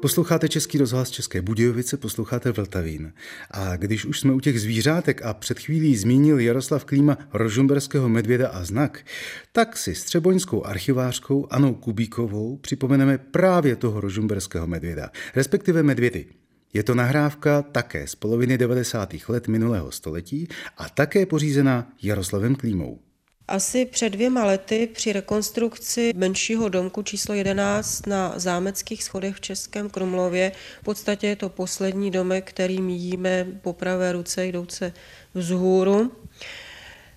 Posloucháte 0.00 0.48
Český 0.48 0.78
rozhlas 0.78 1.10
České 1.10 1.42
Budějovice, 1.42 1.96
posloucháte 1.96 2.52
Vltavín. 2.52 3.12
A 3.50 3.76
když 3.76 4.04
už 4.04 4.20
jsme 4.20 4.32
u 4.32 4.40
těch 4.40 4.60
zvířátek 4.60 5.22
a 5.22 5.34
před 5.34 5.58
chvílí 5.58 5.96
zmínil 5.96 6.40
Jaroslav 6.40 6.84
Klíma 6.84 7.18
rožumberského 7.32 8.08
medvěda 8.08 8.48
a 8.48 8.64
znak, 8.64 9.06
tak 9.52 9.76
si 9.76 9.94
s 9.94 10.04
třeboňskou 10.04 10.64
archivářkou 10.64 11.46
Anou 11.50 11.74
Kubíkovou 11.74 12.56
připomeneme 12.56 13.18
právě 13.18 13.76
toho 13.76 14.00
rožumberského 14.00 14.66
medvěda, 14.66 15.10
respektive 15.34 15.82
medvědy. 15.82 16.26
Je 16.72 16.82
to 16.82 16.94
nahrávka 16.94 17.62
také 17.62 18.06
z 18.06 18.14
poloviny 18.14 18.58
90. 18.58 19.14
let 19.28 19.48
minulého 19.48 19.90
století 19.90 20.48
a 20.76 20.88
také 20.88 21.26
pořízená 21.26 21.92
Jaroslavem 22.02 22.54
Klímou. 22.54 23.09
Asi 23.50 23.84
před 23.86 24.08
dvěma 24.08 24.44
lety 24.44 24.88
při 24.94 25.12
rekonstrukci 25.12 26.12
menšího 26.16 26.68
domku 26.68 27.02
číslo 27.02 27.34
11 27.34 28.06
na 28.06 28.32
zámeckých 28.36 29.04
schodech 29.04 29.36
v 29.36 29.40
Českém 29.40 29.90
Krumlově, 29.90 30.52
v 30.80 30.84
podstatě 30.84 31.26
je 31.26 31.36
to 31.36 31.48
poslední 31.48 32.10
domek, 32.10 32.48
který 32.48 32.80
míjíme 32.80 33.46
po 33.62 33.72
pravé 33.72 34.12
ruce 34.12 34.46
jdouce 34.46 34.92
vzhůru, 35.34 36.12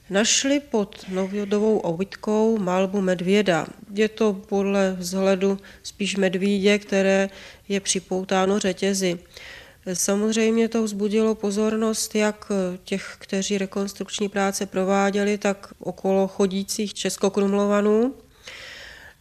našli 0.10 0.60
pod 0.60 1.06
novodovou 1.10 1.78
obytkou 1.78 2.58
malbu 2.58 3.02
medvěda. 3.02 3.68
Je 3.94 4.10
to 4.10 4.34
podle 4.34 4.96
vzhledu 5.00 5.60
spíš 5.84 6.16
medvídě, 6.16 6.80
které 6.80 7.30
je 7.70 7.80
připoutáno 7.80 8.60
řetězy. 8.60 9.20
Samozřejmě 9.94 10.70
to 10.70 10.84
vzbudilo 10.84 11.36
pozornost 11.36 12.16
jak 12.16 12.52
těch, 12.84 13.16
kteří 13.20 13.58
rekonstrukční 13.58 14.30
práce 14.30 14.66
prováděli, 14.66 15.38
tak 15.38 15.74
okolo 15.80 16.28
chodících 16.28 16.94
českokrumlovanů. 16.94 18.16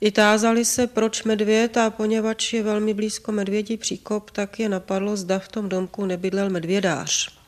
I 0.01 0.11
tázali 0.11 0.65
se, 0.65 0.87
proč 0.87 1.25
medvěd 1.25 1.77
a 1.77 1.91
poněvadž 1.91 2.53
je 2.53 2.63
velmi 2.63 2.95
blízko 2.95 3.33
medvědí 3.33 3.77
příkop, 3.77 4.31
tak 4.31 4.61
je 4.61 4.69
napadlo, 4.69 5.17
zda 5.17 5.39
v 5.39 5.49
tom 5.49 5.69
domku 5.69 6.07
nebydlel 6.07 6.51
medvědář. 6.51 7.39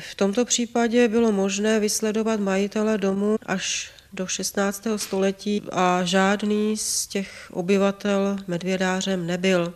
V 0.00 0.14
tomto 0.14 0.44
případě 0.44 1.08
bylo 1.08 1.32
možné 1.32 1.80
vysledovat 1.80 2.40
majitele 2.40 2.98
domu 2.98 3.36
až 3.46 3.90
do 4.12 4.26
16. 4.26 4.86
století 4.96 5.62
a 5.72 6.04
žádný 6.04 6.76
z 6.76 7.06
těch 7.06 7.48
obyvatel 7.52 8.36
medvědářem 8.46 9.26
nebyl. 9.26 9.74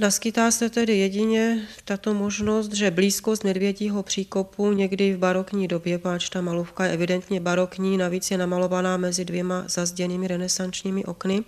Naskytá 0.00 0.50
se 0.50 0.70
tedy 0.70 0.98
jedině 0.98 1.68
tato 1.84 2.14
možnost, 2.14 2.72
že 2.72 2.90
blízkost 2.90 3.44
medvědího 3.44 4.02
příkopu 4.02 4.72
někdy 4.72 5.14
v 5.14 5.18
barokní 5.18 5.68
době, 5.68 5.98
páč 5.98 6.28
ta 6.28 6.40
malovka 6.40 6.84
je 6.84 6.92
evidentně 6.92 7.40
barokní, 7.40 7.96
navíc 7.96 8.30
je 8.30 8.38
namalovaná 8.38 8.96
mezi 8.96 9.24
dvěma 9.24 9.64
zazděnými 9.66 10.28
renesančními 10.28 11.04
okny, 11.04 11.44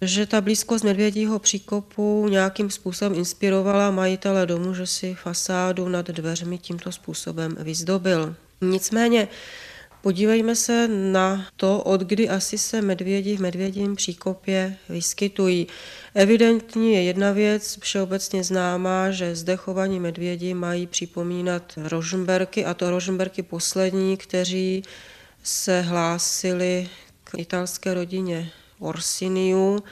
že 0.00 0.26
ta 0.26 0.40
blízkost 0.40 0.84
medvědího 0.84 1.38
příkopu 1.38 2.28
nějakým 2.28 2.70
způsobem 2.70 3.14
inspirovala 3.14 3.90
majitele 3.90 4.46
domu, 4.46 4.74
že 4.74 4.86
si 4.86 5.14
fasádu 5.14 5.88
nad 5.88 6.06
dveřmi 6.06 6.58
tímto 6.58 6.92
způsobem 6.92 7.56
vyzdobil. 7.60 8.34
Nicméně 8.60 9.28
Podívejme 10.02 10.56
se 10.56 10.88
na 10.88 11.46
to, 11.56 11.82
od 11.82 12.00
kdy 12.00 12.28
asi 12.28 12.58
se 12.58 12.82
medvědi 12.82 13.36
v 13.36 13.40
medvědím 13.40 13.96
příkopě 13.96 14.76
vyskytují. 14.88 15.66
Evidentní 16.14 16.92
je 16.92 17.02
jedna 17.02 17.32
věc, 17.32 17.78
všeobecně 17.80 18.44
známá, 18.44 19.10
že 19.10 19.36
zde 19.36 19.56
chovaní 19.56 20.00
medvědi 20.00 20.54
mají 20.54 20.86
připomínat 20.86 21.72
Rožmberky, 21.76 22.64
a 22.64 22.74
to 22.74 22.90
Rožmberky 22.90 23.42
poslední, 23.42 24.16
kteří 24.16 24.82
se 25.42 25.80
hlásili 25.80 26.88
k 27.24 27.38
italské 27.38 27.94
rodině 27.94 28.50
Orsiniu, 28.78 29.82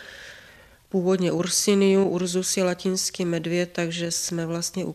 původně 0.89 1.33
Ursiniu, 1.33 2.05
Ursus 2.09 2.57
je 2.57 2.65
latinský 2.65 3.25
medvěd, 3.25 3.71
takže 3.73 4.11
jsme 4.11 4.47
vlastně 4.47 4.85
u 4.85 4.95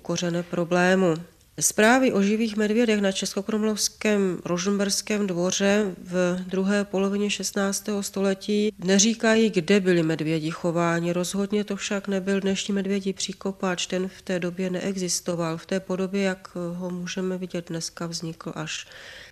problému. 0.50 1.16
Zprávy 1.60 2.14
o 2.14 2.22
živých 2.22 2.58
medvědech 2.58 3.02
na 3.02 3.12
Českokrumlovském 3.12 4.40
Rožmberském 4.46 5.28
dvoře 5.28 5.96
v 6.04 6.40
druhé 6.48 6.86
polovině 6.86 7.30
16. 7.30 7.90
století 8.02 8.74
neříkají, 8.80 9.50
kde 9.50 9.80
byli 9.80 10.04
medvědi 10.04 10.52
chováni. 10.52 11.14
Rozhodně 11.14 11.64
to 11.64 11.76
však 11.76 12.08
nebyl 12.08 12.40
dnešní 12.40 12.74
medvědí 12.74 13.14
příkopáč, 13.14 13.86
ten 13.86 14.08
v 14.08 14.22
té 14.22 14.40
době 14.40 14.70
neexistoval. 14.70 15.58
V 15.58 15.66
té 15.66 15.80
podobě, 15.80 16.22
jak 16.22 16.56
ho 16.56 16.90
můžeme 16.90 17.38
vidět 17.38 17.70
dneska, 17.70 18.08
vznikl 18.08 18.52
až 18.56 18.88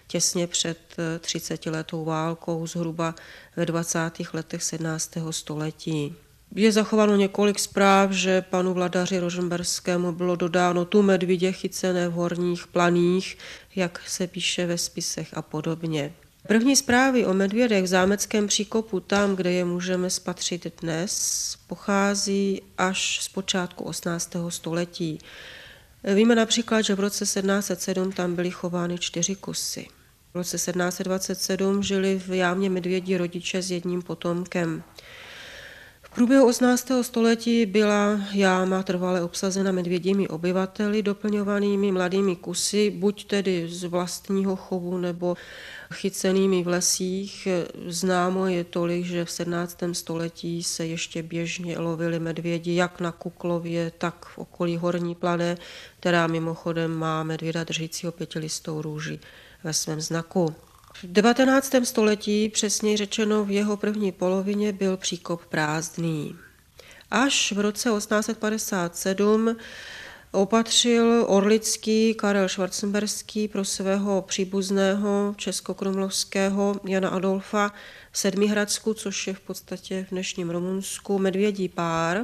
těsně 0.07 0.47
před 0.47 0.95
30 1.19 1.65
letou 1.65 2.05
válkou, 2.05 2.67
zhruba 2.67 3.15
ve 3.55 3.65
20. 3.65 3.99
letech 4.33 4.63
17. 4.63 5.11
století. 5.29 6.15
Je 6.55 6.71
zachováno 6.71 7.15
několik 7.15 7.59
zpráv, 7.59 8.11
že 8.11 8.41
panu 8.41 8.73
vladaři 8.73 9.19
Rožemberskému 9.19 10.11
bylo 10.11 10.35
dodáno 10.35 10.85
tu 10.85 11.01
medvidě 11.01 11.51
chycené 11.51 12.09
v 12.09 12.11
horních 12.11 12.67
planích, 12.67 13.37
jak 13.75 14.01
se 14.07 14.27
píše 14.27 14.65
ve 14.65 14.77
spisech 14.77 15.27
a 15.33 15.41
podobně. 15.41 16.13
První 16.47 16.75
zprávy 16.75 17.25
o 17.25 17.33
medvědech 17.33 17.83
v 17.83 17.87
zámeckém 17.87 18.47
příkopu, 18.47 18.99
tam, 18.99 19.35
kde 19.35 19.51
je 19.51 19.65
můžeme 19.65 20.09
spatřit 20.09 20.81
dnes, 20.81 21.57
pochází 21.67 22.61
až 22.77 23.19
z 23.21 23.29
počátku 23.29 23.83
18. 23.83 24.35
století. 24.49 25.19
Víme 26.03 26.35
například, 26.35 26.81
že 26.81 26.95
v 26.95 26.99
roce 26.99 27.25
1707 27.25 28.11
tam 28.11 28.35
byly 28.35 28.51
chovány 28.51 28.97
čtyři 28.97 29.35
kusy. 29.35 29.87
V 30.33 30.35
roce 30.35 30.57
1727 30.57 31.83
žili 31.83 32.21
v 32.27 32.29
jámě 32.29 32.69
medvědí 32.69 33.17
rodiče 33.17 33.61
s 33.61 33.71
jedním 33.71 34.01
potomkem. 34.01 34.83
V 36.13 36.15
průběhu 36.15 36.47
18. 36.47 36.91
století 37.01 37.65
byla 37.65 38.19
jáma 38.31 38.83
trvale 38.83 39.21
obsazena 39.21 39.71
medvědími 39.71 40.27
obyvateli, 40.27 41.03
doplňovanými 41.03 41.91
mladými 41.91 42.35
kusy, 42.35 42.89
buď 42.89 43.25
tedy 43.25 43.67
z 43.69 43.83
vlastního 43.83 44.55
chovu 44.55 44.97
nebo 44.97 45.37
chycenými 45.93 46.63
v 46.63 46.67
lesích. 46.67 47.47
Známo 47.87 48.45
je 48.45 48.63
tolik, 48.63 49.05
že 49.05 49.25
v 49.25 49.31
17. 49.31 49.77
století 49.91 50.63
se 50.63 50.85
ještě 50.85 51.23
běžně 51.23 51.79
lovili 51.79 52.19
medvědi 52.19 52.75
jak 52.75 52.99
na 52.99 53.11
Kuklově, 53.11 53.91
tak 53.97 54.25
v 54.25 54.37
okolí 54.37 54.77
Horní 54.77 55.15
plané, 55.15 55.57
která 55.99 56.27
mimochodem 56.27 56.91
má 56.91 57.23
medvěda 57.23 57.63
držícího 57.63 58.11
pětilistou 58.11 58.81
růži 58.81 59.19
ve 59.63 59.73
svém 59.73 60.01
znaku. 60.01 60.55
V 60.93 61.03
19. 61.03 61.75
století, 61.83 62.49
přesněji 62.49 62.97
řečeno 62.97 63.45
v 63.45 63.51
jeho 63.51 63.77
první 63.77 64.11
polovině, 64.11 64.71
byl 64.71 64.97
příkop 64.97 65.45
prázdný. 65.45 66.35
Až 67.11 67.51
v 67.51 67.59
roce 67.59 67.89
1857 67.97 69.55
opatřil 70.31 71.25
Orlický 71.27 72.13
Karel 72.13 72.49
Schwarzenberský 72.49 73.47
pro 73.47 73.65
svého 73.65 74.21
příbuzného 74.21 75.33
českokrumlovského 75.37 76.75
Jana 76.87 77.09
Adolfa 77.09 77.73
v 78.11 78.17
Sedmihradsku, 78.17 78.93
což 78.93 79.27
je 79.27 79.33
v 79.33 79.39
podstatě 79.39 80.05
v 80.07 80.11
dnešním 80.11 80.49
Rumunsku, 80.49 81.19
medvědí 81.19 81.69
pár, 81.69 82.21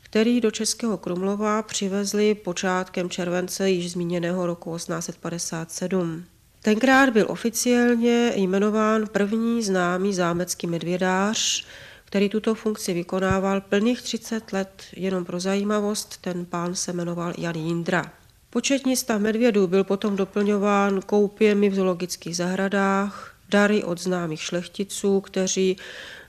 který 0.00 0.40
do 0.40 0.50
Českého 0.50 0.98
Krumlova 0.98 1.62
přivezli 1.62 2.34
počátkem 2.34 3.10
července 3.10 3.70
již 3.70 3.92
zmíněného 3.92 4.46
roku 4.46 4.76
1857. 4.76 6.24
Tenkrát 6.64 7.10
byl 7.10 7.26
oficiálně 7.28 8.32
jmenován 8.36 9.06
první 9.06 9.62
známý 9.62 10.14
zámecký 10.14 10.66
medvědář, 10.66 11.66
který 12.04 12.28
tuto 12.28 12.54
funkci 12.54 12.94
vykonával 12.94 13.60
plných 13.60 14.02
30 14.02 14.52
let. 14.52 14.82
Jenom 14.96 15.24
pro 15.24 15.40
zajímavost, 15.40 16.16
ten 16.20 16.46
pán 16.46 16.74
se 16.74 16.92
jmenoval 16.92 17.32
Jan 17.38 17.56
Jindra. 17.56 18.12
Početní 18.50 18.96
stav 18.96 19.20
medvědů 19.20 19.66
byl 19.66 19.84
potom 19.84 20.16
doplňován 20.16 21.00
koupěmi 21.02 21.68
v 21.68 21.74
zoologických 21.74 22.36
zahradách, 22.36 23.36
dary 23.48 23.84
od 23.84 24.00
známých 24.00 24.42
šlechticů, 24.42 25.20
kteří 25.20 25.76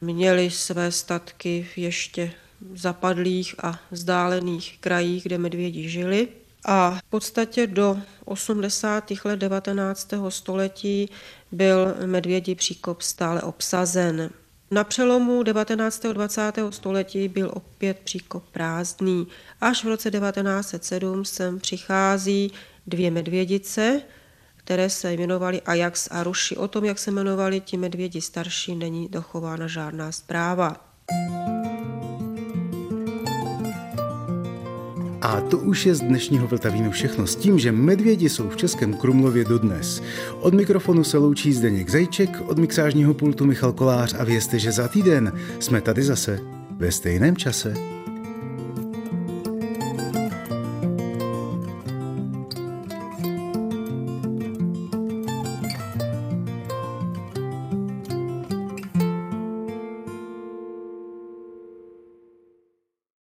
měli 0.01 0.49
své 0.51 0.91
statky 0.91 1.67
v 1.73 1.77
ještě 1.77 2.31
zapadlých 2.73 3.55
a 3.63 3.79
vzdálených 3.91 4.77
krajích, 4.79 5.23
kde 5.23 5.38
medvědi 5.38 5.89
žili. 5.89 6.27
A 6.66 6.99
v 6.99 7.03
podstatě 7.09 7.68
do 7.68 7.97
80. 8.26 9.11
let 9.26 9.39
19. 9.39 10.13
století 10.30 11.09
byl 11.51 11.95
medvědí 12.05 12.55
příkop 12.55 13.01
stále 13.01 13.41
obsazen. 13.41 14.30
Na 14.72 14.84
přelomu 14.84 15.43
19. 15.43 16.05
a 16.05 16.13
20. 16.13 16.51
století 16.70 17.28
byl 17.28 17.51
opět 17.53 17.99
příkop 17.99 18.43
prázdný. 18.51 19.28
Až 19.61 19.84
v 19.84 19.88
roce 19.88 20.11
1907 20.11 21.26
sem 21.26 21.59
přichází 21.59 22.51
dvě 22.88 23.11
medvědice, 23.11 24.01
které 24.55 24.89
se 24.89 25.13
jmenovaly 25.13 25.61
Ajax 25.61 26.07
a 26.11 26.24
Ruši. 26.24 26.57
O 26.57 26.68
tom, 26.68 26.86
jak 26.86 26.99
se 26.99 27.11
jmenovali 27.11 27.59
ti 27.59 27.78
medvědi 27.78 28.22
starší, 28.22 28.76
není 28.76 29.09
dochována 29.09 29.68
žádná 29.68 30.11
zpráva. 30.11 30.95
A 35.26 35.41
to 35.41 35.57
už 35.57 35.86
je 35.86 35.95
z 35.95 36.01
dnešního 36.01 36.47
Vltavínu 36.47 36.91
všechno 36.91 37.28
s 37.28 37.36
tím, 37.36 37.59
že 37.59 37.71
medvědi 37.71 38.30
jsou 38.30 38.49
v 38.49 38.57
Českém 38.57 38.93
Krumlově 38.93 39.45
dodnes. 39.45 40.01
Od 40.39 40.53
mikrofonu 40.53 41.03
se 41.03 41.17
loučí 41.17 41.53
Zdeněk 41.53 41.89
Zajček, 41.89 42.41
od 42.45 42.57
mixážního 42.57 43.13
pultu 43.13 43.45
Michal 43.45 43.73
Kolář 43.73 44.15
a 44.19 44.23
vězte, 44.23 44.59
že 44.59 44.71
za 44.71 44.88
týden 44.88 45.34
jsme 45.59 45.82
tady 45.82 46.03
zase 46.03 46.39
ve 46.78 46.91
stejném 46.91 47.38
čase. 47.38 47.73